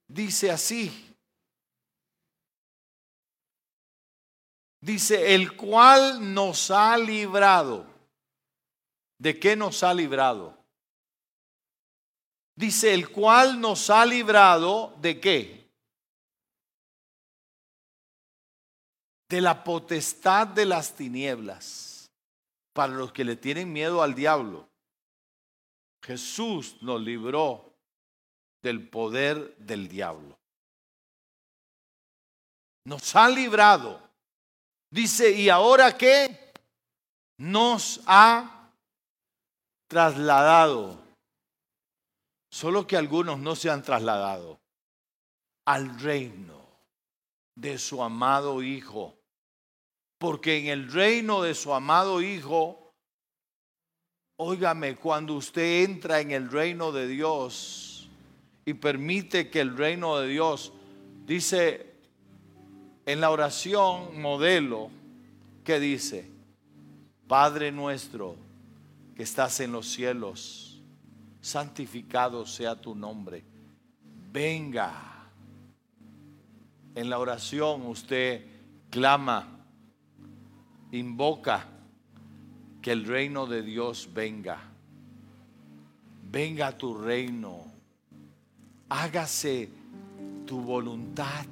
Dice 0.07 0.51
así. 0.51 1.16
Dice, 4.83 5.35
el 5.35 5.57
cual 5.57 6.35
nos 6.35 6.70
ha 6.70 6.95
librado. 6.99 7.87
¿De 9.18 9.41
qué 9.41 9.57
nos 9.57 9.83
ha 9.83 9.95
librado? 9.95 10.59
Dice, 12.55 12.93
el 12.93 13.09
cual 13.09 13.59
nos 13.59 13.89
ha 13.89 14.05
librado 14.05 14.95
de 15.01 15.18
qué? 15.18 15.60
De 19.31 19.41
la 19.41 19.64
potestad 19.64 20.47
de 20.47 20.66
las 20.66 20.95
tinieblas. 20.95 22.11
Para 22.74 22.93
los 22.93 23.12
que 23.12 23.24
le 23.24 23.37
tienen 23.37 23.72
miedo 23.72 24.03
al 24.03 24.14
diablo. 24.14 24.68
Jesús 26.03 26.76
nos 26.83 27.01
libró 27.01 27.72
del 28.62 28.87
poder 28.89 29.57
del 29.57 29.89
diablo. 29.89 30.39
Nos 32.85 33.16
ha 33.16 33.28
librado 33.28 34.11
Dice, 34.91 35.31
¿y 35.31 35.49
ahora 35.49 35.97
qué? 35.97 36.53
Nos 37.39 38.01
ha 38.07 38.72
trasladado. 39.89 41.01
Solo 42.51 42.87
que 42.87 42.97
algunos 42.97 43.39
no 43.39 43.55
se 43.55 43.70
han 43.70 43.83
trasladado 43.83 44.61
al 45.66 46.01
reino 46.01 46.61
de 47.55 47.78
su 47.78 48.03
amado 48.03 48.62
Hijo. 48.62 49.16
Porque 50.21 50.59
en 50.59 50.66
el 50.66 50.93
reino 50.93 51.41
de 51.41 51.55
su 51.55 51.73
amado 51.73 52.21
Hijo, 52.21 52.93
óigame, 54.37 54.97
cuando 54.97 55.33
usted 55.33 55.83
entra 55.85 56.21
en 56.21 56.31
el 56.31 56.51
reino 56.51 56.93
de 56.93 57.09
Dios 57.09 58.07
y 58.66 58.75
permite 58.75 59.49
que 59.49 59.62
el 59.62 59.79
reino 59.79 60.18
de 60.18 60.29
Dios, 60.29 60.75
dice 61.25 61.95
en 63.07 63.23
la 63.23 63.31
oración 63.31 64.21
modelo 64.21 64.91
que 65.64 65.81
dice, 65.81 66.31
Padre 67.27 67.73
nuestro 67.73 68.37
que 69.16 69.23
estás 69.23 69.59
en 69.61 69.73
los 69.73 69.87
cielos, 69.89 70.83
santificado 71.41 72.45
sea 72.45 72.79
tu 72.79 72.95
nombre. 72.95 73.43
Venga. 74.31 75.31
En 76.95 77.09
la 77.09 77.18
oración 77.18 77.87
usted 77.87 78.45
clama, 78.91 79.60
invoca 80.93 81.66
que 82.82 82.93
el 82.93 83.05
reino 83.05 83.47
de 83.47 83.62
Dios 83.62 84.09
venga. 84.12 84.59
Venga 86.30 86.76
tu 86.76 86.95
reino. 86.95 87.64
Hágase 88.88 89.70
tu 90.47 90.61
voluntad 90.61 91.47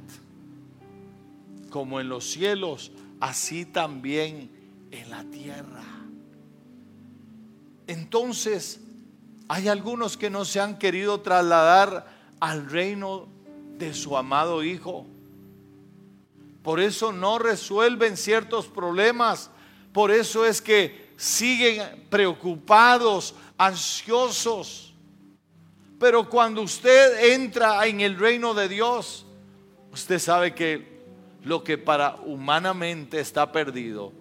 como 1.70 2.01
en 2.01 2.09
los 2.09 2.24
cielos, 2.30 2.91
así 3.20 3.64
también 3.64 4.51
en 4.91 5.11
la 5.11 5.24
tierra. 5.24 5.84
Entonces, 7.86 8.80
hay 9.49 9.68
algunos 9.68 10.16
que 10.16 10.30
no 10.30 10.45
se 10.45 10.61
han 10.61 10.78
querido 10.78 11.20
trasladar 11.20 12.07
al 12.41 12.68
reino 12.68 13.28
de 13.78 13.95
su 13.95 14.16
amado 14.16 14.62
Hijo. 14.62 15.07
Por 16.63 16.81
eso 16.81 17.13
no 17.13 17.39
resuelven 17.39 18.17
ciertos 18.17 18.67
problemas. 18.67 19.51
Por 19.93 20.11
eso 20.11 20.45
es 20.45 20.61
que 20.61 21.13
siguen 21.17 22.07
preocupados, 22.11 23.35
ansiosos. 23.57 24.95
Pero 25.99 26.29
cuando 26.29 26.63
usted 26.63 27.33
entra 27.33 27.87
en 27.87 28.01
el 28.01 28.19
reino 28.19 28.55
de 28.55 28.69
Dios, 28.69 29.27
usted 29.93 30.19
sabe 30.19 30.55
que 30.55 30.99
lo 31.43 31.65
que 31.65 31.79
para 31.79 32.17
humanamente 32.25 33.19
está 33.21 33.51
perdido, 33.51 34.13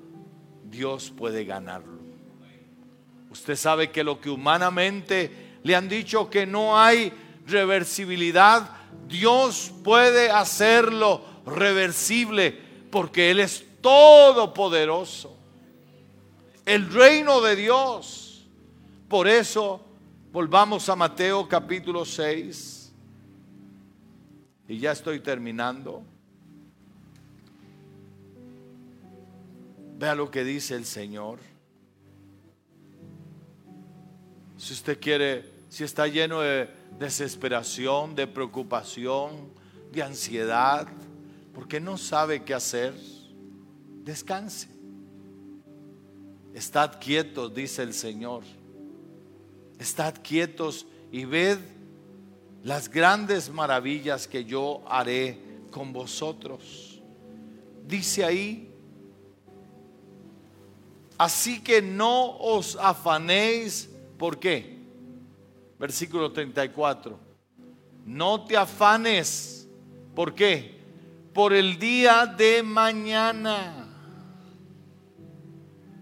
Dios 0.64 1.14
puede 1.16 1.46
ganarlo. 1.46 1.98
Usted 3.30 3.56
sabe 3.56 3.92
que 3.92 4.04
lo 4.04 4.20
que 4.20 4.30
humanamente 4.30 5.60
le 5.64 5.76
han 5.76 5.88
dicho 5.88 6.30
que 6.30 6.46
no 6.46 6.80
hay 6.80 7.14
reversibilidad, 7.46 8.70
Dios 9.08 9.72
puede 9.84 10.32
hacerlo 10.32 11.22
reversible 11.48 12.58
porque 12.92 13.32
Él 13.32 13.40
es 13.40 13.66
todopoderoso. 13.82 15.36
El 16.66 16.92
reino 16.92 17.42
de 17.42 17.56
Dios. 17.56 18.46
Por 19.08 19.28
eso 19.28 19.82
volvamos 20.32 20.90
a 20.90 20.96
Mateo 20.96 21.48
capítulo 21.48 22.04
6. 22.04 22.94
Y 24.68 24.80
ya 24.80 24.92
estoy 24.92 25.22
terminando. 25.22 26.04
Vea 29.98 30.14
lo 30.14 30.30
que 30.30 30.44
dice 30.44 30.76
el 30.76 30.86
Señor. 30.86 31.40
Si 34.58 34.74
usted 34.74 35.00
quiere, 35.00 35.50
si 35.70 35.84
está 35.84 36.08
lleno 36.08 36.42
de 36.42 36.70
desesperación, 37.00 38.16
de 38.16 38.28
preocupación, 38.28 39.52
de 39.92 40.04
ansiedad, 40.04 40.88
porque 41.58 41.80
no 41.80 41.98
sabe 41.98 42.44
qué 42.44 42.54
hacer, 42.54 42.94
descanse. 44.04 44.68
Estad 46.54 47.00
quietos, 47.00 47.52
dice 47.52 47.82
el 47.82 47.96
Señor. 47.96 48.44
Estad 49.80 50.14
quietos 50.22 50.86
y 51.12 51.26
ved 51.26 51.58
las 52.64 52.88
grandes 52.88 53.50
maravillas 53.50 54.28
que 54.28 54.46
yo 54.46 54.84
haré 54.88 55.42
con 55.72 55.92
vosotros. 55.92 57.02
Dice 57.88 58.24
ahí, 58.24 58.72
Así 61.18 61.64
que 61.64 61.82
no 61.82 62.38
os 62.38 62.76
afanéis. 62.76 63.90
¿Por 64.20 64.38
qué? 64.38 64.78
Versículo 65.80 66.32
34. 66.32 67.18
No 68.06 68.46
te 68.46 68.56
afanes. 68.56 69.68
¿Por 70.14 70.36
qué? 70.36 70.77
Por 71.38 71.54
el 71.54 71.78
día 71.78 72.26
de 72.26 72.64
mañana. 72.64 73.88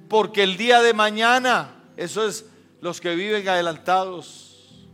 Porque 0.07 0.43
el 0.43 0.55
día 0.55 0.81
de 0.81 0.93
mañana, 0.93 1.75
eso 1.97 2.25
es 2.25 2.45
los 2.79 3.01
que 3.01 3.13
viven 3.15 3.45
adelantados. 3.49 4.87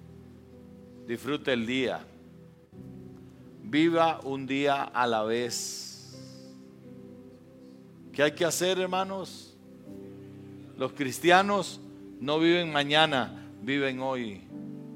Disfrute 1.06 1.54
el 1.54 1.68
día. 1.68 2.04
Viva 3.62 4.20
un 4.24 4.48
día 4.48 4.82
a 4.82 5.06
la 5.06 5.22
vez. 5.22 6.20
¿Qué 8.12 8.24
hay 8.24 8.32
que 8.32 8.44
hacer, 8.44 8.80
hermanos? 8.80 9.56
Los 10.76 10.94
cristianos 10.94 11.80
no 12.20 12.40
viven 12.40 12.72
mañana, 12.72 13.48
viven 13.62 14.00
hoy. 14.00 14.42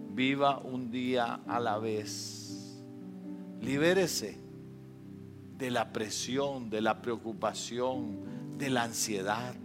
Viva 0.10 0.58
un 0.58 0.90
día 0.90 1.42
a 1.48 1.60
la 1.60 1.78
vez. 1.78 2.82
Libérese 3.62 4.45
de 5.58 5.72
la 5.72 5.92
presión, 5.92 6.70
de 6.70 6.82
la 6.82 7.02
preocupación, 7.02 8.58
de 8.58 8.70
la 8.70 8.84
ansiedad, 8.84 9.56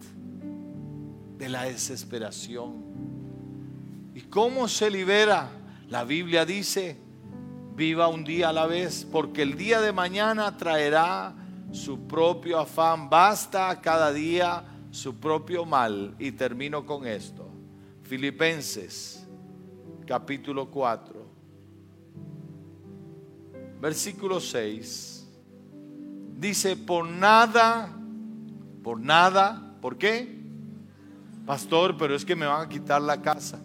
de 1.38 1.48
la 1.48 1.64
desesperación. 1.64 2.82
¿Y 4.14 4.22
cómo 4.22 4.68
se 4.68 4.90
libera? 4.90 5.50
La 5.88 6.04
Biblia 6.04 6.44
dice, 6.44 6.96
viva 7.74 8.08
un 8.08 8.24
día 8.24 8.50
a 8.50 8.52
la 8.52 8.66
vez, 8.66 9.06
porque 9.10 9.42
el 9.42 9.56
día 9.56 9.80
de 9.80 9.92
mañana 9.92 10.56
traerá 10.56 11.34
su 11.72 12.06
propio 12.06 12.58
afán. 12.58 13.08
Basta 13.08 13.80
cada 13.80 14.12
día 14.12 14.64
su 14.90 15.16
propio 15.16 15.64
mal. 15.64 16.14
Y 16.18 16.32
termino 16.32 16.84
con 16.84 17.06
esto. 17.06 17.48
Filipenses 18.02 19.26
capítulo 20.10 20.68
4, 20.68 21.24
versículo 23.80 24.40
6. 24.40 25.19
Dice, 26.40 26.74
por 26.74 27.06
nada, 27.06 27.90
por 28.82 28.98
nada, 28.98 29.74
¿por 29.82 29.98
qué? 29.98 30.40
Pastor, 31.44 31.98
pero 31.98 32.14
es 32.14 32.24
que 32.24 32.34
me 32.34 32.46
van 32.46 32.62
a 32.62 32.68
quitar 32.70 33.02
la 33.02 33.20
casa. 33.20 33.60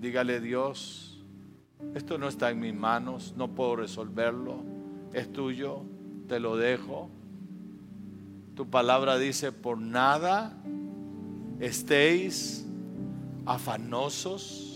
Dígale 0.00 0.40
Dios, 0.40 1.20
esto 1.96 2.16
no 2.16 2.28
está 2.28 2.50
en 2.50 2.60
mis 2.60 2.74
manos, 2.74 3.34
no 3.36 3.48
puedo 3.48 3.74
resolverlo, 3.74 4.62
es 5.12 5.32
tuyo, 5.32 5.82
te 6.28 6.38
lo 6.38 6.56
dejo. 6.56 7.10
Tu 8.54 8.70
palabra 8.70 9.18
dice, 9.18 9.50
por 9.50 9.78
nada 9.78 10.56
estéis 11.58 12.64
afanosos. 13.46 14.73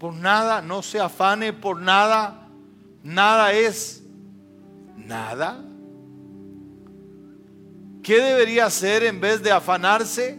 Por 0.00 0.14
nada, 0.14 0.62
no 0.62 0.80
se 0.80 0.98
afane 0.98 1.52
por 1.52 1.78
nada. 1.78 2.48
Nada 3.02 3.52
es 3.52 4.02
nada. 4.96 5.62
¿Qué 8.02 8.18
debería 8.18 8.64
hacer 8.64 9.04
en 9.04 9.20
vez 9.20 9.42
de 9.42 9.52
afanarse? 9.52 10.38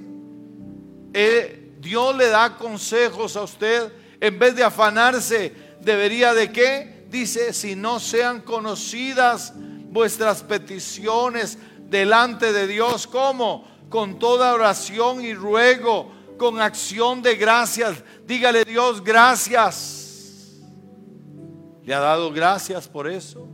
Eh, 1.14 1.76
Dios 1.80 2.18
le 2.18 2.30
da 2.30 2.58
consejos 2.58 3.36
a 3.36 3.44
usted. 3.44 3.94
En 4.20 4.40
vez 4.40 4.56
de 4.56 4.64
afanarse, 4.64 5.54
debería 5.80 6.34
de 6.34 6.52
qué? 6.52 7.06
Dice, 7.12 7.54
si 7.54 7.76
no 7.76 8.00
sean 8.00 8.42
conocidas 8.42 9.54
vuestras 9.56 10.42
peticiones 10.42 11.60
delante 11.78 12.52
de 12.52 12.66
Dios, 12.66 13.06
¿cómo? 13.06 13.68
Con 13.90 14.18
toda 14.18 14.56
oración 14.56 15.24
y 15.24 15.36
ruego, 15.36 16.12
con 16.42 16.60
acción 16.60 17.22
de 17.22 17.36
gracias. 17.36 18.04
Dígale 18.26 18.66
Dios, 18.66 19.04
gracias. 19.04 20.60
¿Le 21.84 21.94
ha 21.94 22.00
dado 22.00 22.32
gracias 22.32 22.88
por 22.88 23.08
eso? 23.08 23.48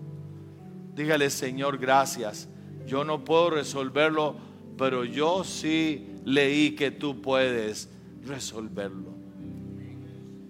Dígale, 0.96 1.30
Señor, 1.30 1.80
gracias. 1.80 2.48
Yo 2.86 3.04
no 3.04 3.26
puedo 3.26 3.50
resolverlo, 3.50 4.38
pero 4.78 5.04
yo 5.04 5.44
sí 5.44 6.16
leí 6.24 6.76
que 6.76 6.92
tú 6.92 7.22
puedes 7.22 7.90
resolverlo. 8.26 9.14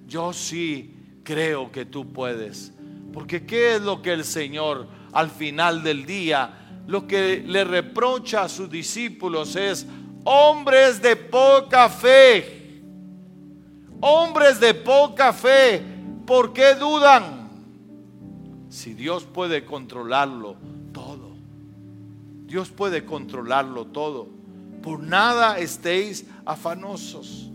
Yo 0.06 0.32
sí 0.32 0.94
creo 1.24 1.72
que 1.72 1.86
tú 1.86 2.14
puedes. 2.14 2.72
Porque 3.14 3.48
¿qué 3.48 3.78
es 3.78 3.82
lo 3.82 4.04
que 4.04 4.14
el 4.14 4.24
Señor 4.24 4.88
al 5.12 5.32
final 5.32 5.82
del 5.82 6.06
día, 6.06 6.84
lo 6.86 7.08
que 7.08 7.44
le 7.44 7.64
reprocha 7.64 8.44
a 8.44 8.50
sus 8.50 8.70
discípulos 8.70 9.56
es, 9.56 9.88
hombres 10.30 11.02
de 11.02 11.16
poca 11.16 11.88
fe, 11.88 12.82
hombres 14.02 14.60
de 14.60 14.74
poca 14.74 15.32
fe, 15.32 15.82
¿por 16.26 16.52
qué 16.52 16.76
dudan? 16.76 17.48
Si 18.68 18.94
Dios 18.94 19.24
puede 19.24 19.64
controlarlo 19.64 20.58
todo, 20.92 21.38
Dios 22.46 22.70
puede 22.72 23.06
controlarlo 23.06 23.86
todo, 23.86 24.28
por 24.84 25.00
nada 25.00 25.60
estéis 25.60 26.26
afanosos. 26.46 27.50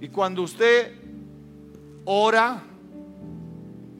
Y 0.00 0.08
cuando 0.08 0.42
usted 0.42 0.92
ora, 2.04 2.64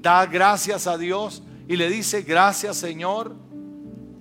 da 0.03 0.27
gracias 0.27 0.89
a 0.89 0.99
Dios, 0.99 1.45
y 1.69 1.77
le 1.77 1.89
dice, 1.89 2.23
gracias 2.23 2.79
Señor, 2.79 3.37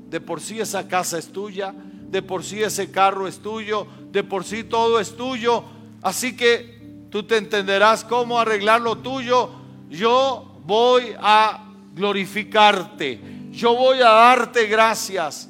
de 0.07 0.21
por 0.21 0.39
sí 0.39 0.59
esa 0.59 0.87
casa 0.87 1.17
es 1.17 1.31
tuya, 1.31 1.73
de 2.09 2.21
por 2.21 2.43
sí 2.43 2.61
ese 2.61 2.91
carro 2.91 3.27
es 3.27 3.39
tuyo, 3.39 3.87
de 4.11 4.23
por 4.23 4.43
sí 4.43 4.63
todo 4.63 4.99
es 4.99 5.15
tuyo, 5.15 5.63
así 6.01 6.35
que 6.35 7.07
tú 7.09 7.23
te 7.23 7.37
entenderás 7.37 8.03
cómo 8.03 8.39
arreglar 8.39 8.81
lo 8.81 8.97
tuyo, 8.97 9.51
yo 9.89 10.59
voy 10.65 11.13
a 11.19 11.65
glorificarte, 11.93 13.19
yo 13.51 13.75
voy 13.75 13.99
a 13.99 14.09
darte 14.09 14.65
gracias, 14.67 15.49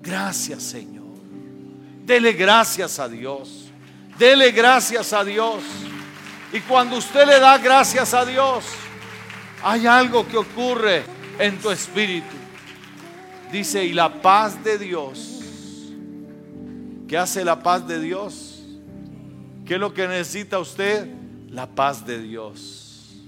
gracias 0.00 0.62
Señor, 0.62 1.04
dele 2.04 2.32
gracias 2.32 2.98
a 2.98 3.08
Dios, 3.08 3.70
dele 4.18 4.50
gracias 4.52 5.12
a 5.12 5.24
Dios, 5.24 5.62
y 6.52 6.60
cuando 6.60 6.96
usted 6.96 7.26
le 7.26 7.40
da 7.40 7.58
gracias 7.58 8.14
a 8.14 8.24
Dios, 8.24 8.64
hay 9.62 9.86
algo 9.86 10.26
que 10.28 10.36
ocurre 10.36 11.04
en 11.38 11.58
tu 11.58 11.70
espíritu. 11.70 12.34
Dice, 13.50 13.84
y 13.84 13.92
la 13.92 14.22
paz 14.22 14.62
de 14.62 14.78
Dios. 14.78 15.35
¿Qué 17.08 17.16
hace 17.16 17.44
la 17.44 17.62
paz 17.62 17.86
de 17.86 18.00
Dios? 18.00 18.64
¿Qué 19.64 19.74
es 19.74 19.80
lo 19.80 19.94
que 19.94 20.08
necesita 20.08 20.58
usted? 20.58 21.08
La 21.48 21.66
paz 21.66 22.06
de 22.06 22.20
Dios. 22.20 23.22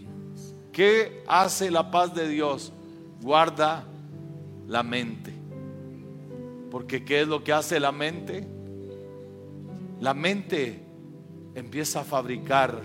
¿Qué 0.73 1.25
hace 1.27 1.71
la 1.71 1.91
paz 1.91 2.15
de 2.15 2.29
Dios? 2.29 2.73
Guarda 3.21 3.85
la 4.67 4.83
mente. 4.83 5.33
Porque 6.71 7.05
¿qué 7.05 7.23
es 7.23 7.29
lo 7.29 7.43
que 7.43 7.53
hace 7.53 7.81
la 7.81 7.93
mente? 7.93 8.47
La 10.01 10.15
mente 10.15 10.83
empieza 11.55 12.01
a 12.01 12.05
fabricar 12.05 12.81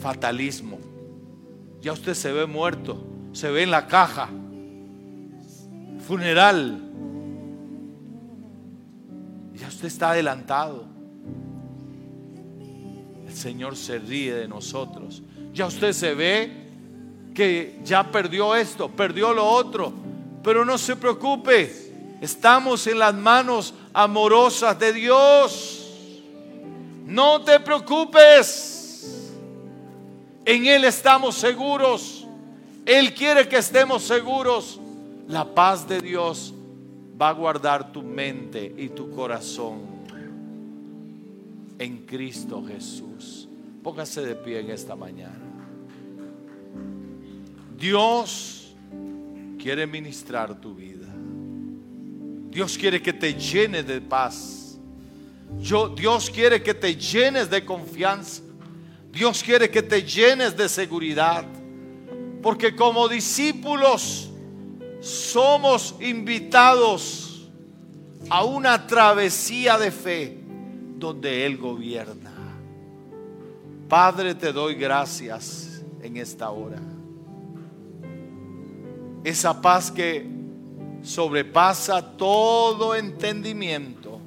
fatalismo. 0.00 0.78
Ya 1.80 1.92
usted 1.92 2.14
se 2.14 2.32
ve 2.32 2.46
muerto 2.46 3.10
se 3.32 3.50
ve 3.50 3.62
en 3.62 3.70
la 3.70 3.86
caja. 3.86 4.28
Funeral. 6.06 6.86
Ya 9.60 9.68
usted 9.68 9.88
está 9.88 10.12
adelantado. 10.12 10.86
El 13.28 13.34
Señor 13.34 13.76
se 13.76 13.98
ríe 13.98 14.34
de 14.34 14.48
nosotros. 14.48 15.22
Ya 15.52 15.66
usted 15.66 15.92
se 15.92 16.14
ve 16.14 16.50
que 17.34 17.78
ya 17.84 18.10
perdió 18.10 18.56
esto, 18.56 18.88
perdió 18.88 19.34
lo 19.34 19.46
otro. 19.46 19.92
Pero 20.42 20.64
no 20.64 20.78
se 20.78 20.96
preocupe. 20.96 22.16
Estamos 22.22 22.86
en 22.86 22.98
las 22.98 23.14
manos 23.14 23.74
amorosas 23.92 24.78
de 24.78 24.94
Dios. 24.94 25.92
No 27.04 27.42
te 27.42 27.60
preocupes. 27.60 29.30
En 30.46 30.66
Él 30.66 30.84
estamos 30.86 31.34
seguros. 31.34 32.26
Él 32.86 33.12
quiere 33.12 33.46
que 33.46 33.58
estemos 33.58 34.04
seguros. 34.04 34.80
La 35.28 35.44
paz 35.44 35.86
de 35.86 36.00
Dios 36.00 36.54
va 37.20 37.28
a 37.28 37.32
guardar 37.32 37.92
tu 37.92 38.02
mente 38.02 38.74
y 38.78 38.88
tu 38.88 39.10
corazón 39.10 39.80
en 41.78 41.98
Cristo 42.06 42.64
Jesús. 42.66 43.48
Póngase 43.82 44.22
de 44.22 44.34
pie 44.34 44.60
en 44.60 44.70
esta 44.70 44.96
mañana. 44.96 45.38
Dios 47.76 48.74
quiere 49.58 49.86
ministrar 49.86 50.60
tu 50.60 50.74
vida. 50.74 51.08
Dios 52.50 52.76
quiere 52.76 53.00
que 53.02 53.12
te 53.12 53.34
llenes 53.34 53.86
de 53.86 54.00
paz. 54.00 54.78
Dios 55.58 56.30
quiere 56.30 56.62
que 56.62 56.74
te 56.74 56.94
llenes 56.94 57.50
de 57.50 57.64
confianza. 57.64 58.42
Dios 59.12 59.42
quiere 59.42 59.70
que 59.70 59.82
te 59.82 60.02
llenes 60.02 60.56
de 60.56 60.68
seguridad. 60.68 61.44
Porque 62.42 62.74
como 62.74 63.08
discípulos 63.08 64.29
somos 65.00 65.94
invitados 66.00 67.48
a 68.28 68.44
una 68.44 68.86
travesía 68.86 69.78
de 69.78 69.90
fe 69.90 70.38
donde 70.96 71.46
Él 71.46 71.56
gobierna. 71.56 72.32
Padre, 73.88 74.34
te 74.34 74.52
doy 74.52 74.74
gracias 74.74 75.82
en 76.02 76.16
esta 76.16 76.50
hora. 76.50 76.80
Esa 79.24 79.60
paz 79.60 79.90
que 79.90 80.26
sobrepasa 81.02 82.16
todo 82.16 82.94
entendimiento. 82.94 84.20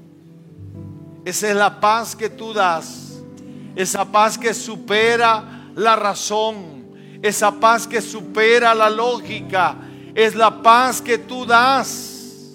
Esa 1.24 1.50
es 1.50 1.56
la 1.56 1.80
paz 1.80 2.16
que 2.16 2.30
tú 2.30 2.54
das. 2.54 3.22
Esa 3.76 4.12
paz 4.12 4.38
que 4.38 4.54
supera 4.54 5.72
la 5.76 5.96
razón 5.96 6.74
esa 7.24 7.58
paz 7.58 7.88
que 7.88 8.02
supera 8.02 8.76
la 8.76 8.90
lógica, 8.90 9.78
es 10.16 10.36
la 10.36 10.62
paz 10.62 11.02
que 11.02 11.18
tú 11.18 11.46
das 11.46 12.52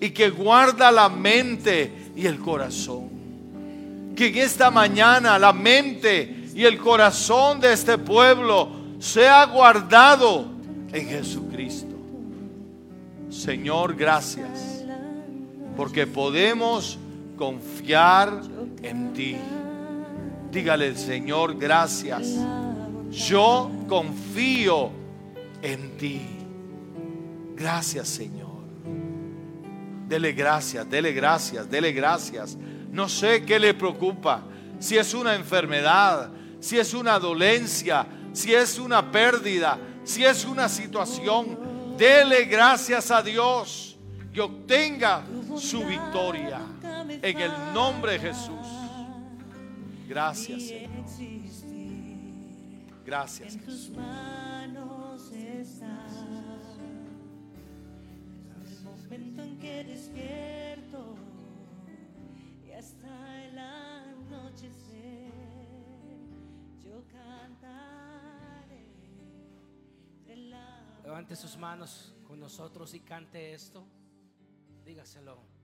y 0.00 0.10
que 0.10 0.30
guarda 0.30 0.90
la 0.90 1.08
mente 1.08 1.90
y 2.14 2.26
el 2.26 2.38
corazón. 2.38 3.08
Que 4.14 4.28
en 4.28 4.36
esta 4.38 4.70
mañana 4.70 5.38
la 5.38 5.52
mente 5.52 6.48
y 6.54 6.64
el 6.64 6.78
corazón 6.78 7.60
de 7.60 7.72
este 7.72 7.98
pueblo 7.98 8.70
sea 8.98 9.44
guardado 9.46 10.46
en 10.92 11.08
Jesucristo. 11.08 11.94
Señor, 13.30 13.94
gracias, 13.94 14.84
porque 15.76 16.06
podemos 16.06 16.98
confiar 17.36 18.40
en 18.82 19.12
ti. 19.12 19.36
Dígale 20.50 20.88
al 20.88 20.96
Señor, 20.96 21.58
gracias. 21.58 22.34
Yo 23.10 23.70
confío 23.86 24.90
en 25.60 25.96
ti. 25.98 26.35
Gracias, 27.56 28.08
Señor. 28.08 28.46
Dele 30.06 30.32
gracias, 30.32 30.88
dele 30.88 31.12
gracias, 31.12 31.68
dele 31.68 31.92
gracias. 31.92 32.56
No 32.92 33.08
sé 33.08 33.44
qué 33.44 33.58
le 33.58 33.74
preocupa. 33.74 34.42
Si 34.78 34.96
es 34.96 35.14
una 35.14 35.34
enfermedad, 35.34 36.30
si 36.60 36.78
es 36.78 36.94
una 36.94 37.18
dolencia, 37.18 38.06
si 38.32 38.54
es 38.54 38.78
una 38.78 39.10
pérdida, 39.10 39.78
si 40.04 40.24
es 40.24 40.44
una 40.44 40.68
situación. 40.68 41.96
Dele 41.96 42.44
gracias 42.44 43.10
a 43.10 43.22
Dios 43.22 43.96
y 44.32 44.38
obtenga 44.38 45.24
su 45.58 45.84
victoria. 45.84 46.60
En 47.22 47.38
el 47.40 47.52
nombre 47.72 48.12
de 48.12 48.18
Jesús. 48.18 48.66
Gracias, 50.06 50.62
Señor. 50.62 51.06
Gracias, 53.04 53.56
Jesús. 53.64 53.92
Despierto 59.84 61.16
y 62.64 62.72
hasta 62.72 63.44
el 63.44 63.58
anochecer 63.58 65.32
yo 66.82 67.02
cantaré 67.08 67.86
Levante 71.04 71.36
sus 71.36 71.56
manos 71.56 72.14
con 72.26 72.40
nosotros 72.40 72.92
y 72.94 73.00
cante 73.00 73.54
esto. 73.54 73.86
Dígaselo. 74.84 75.55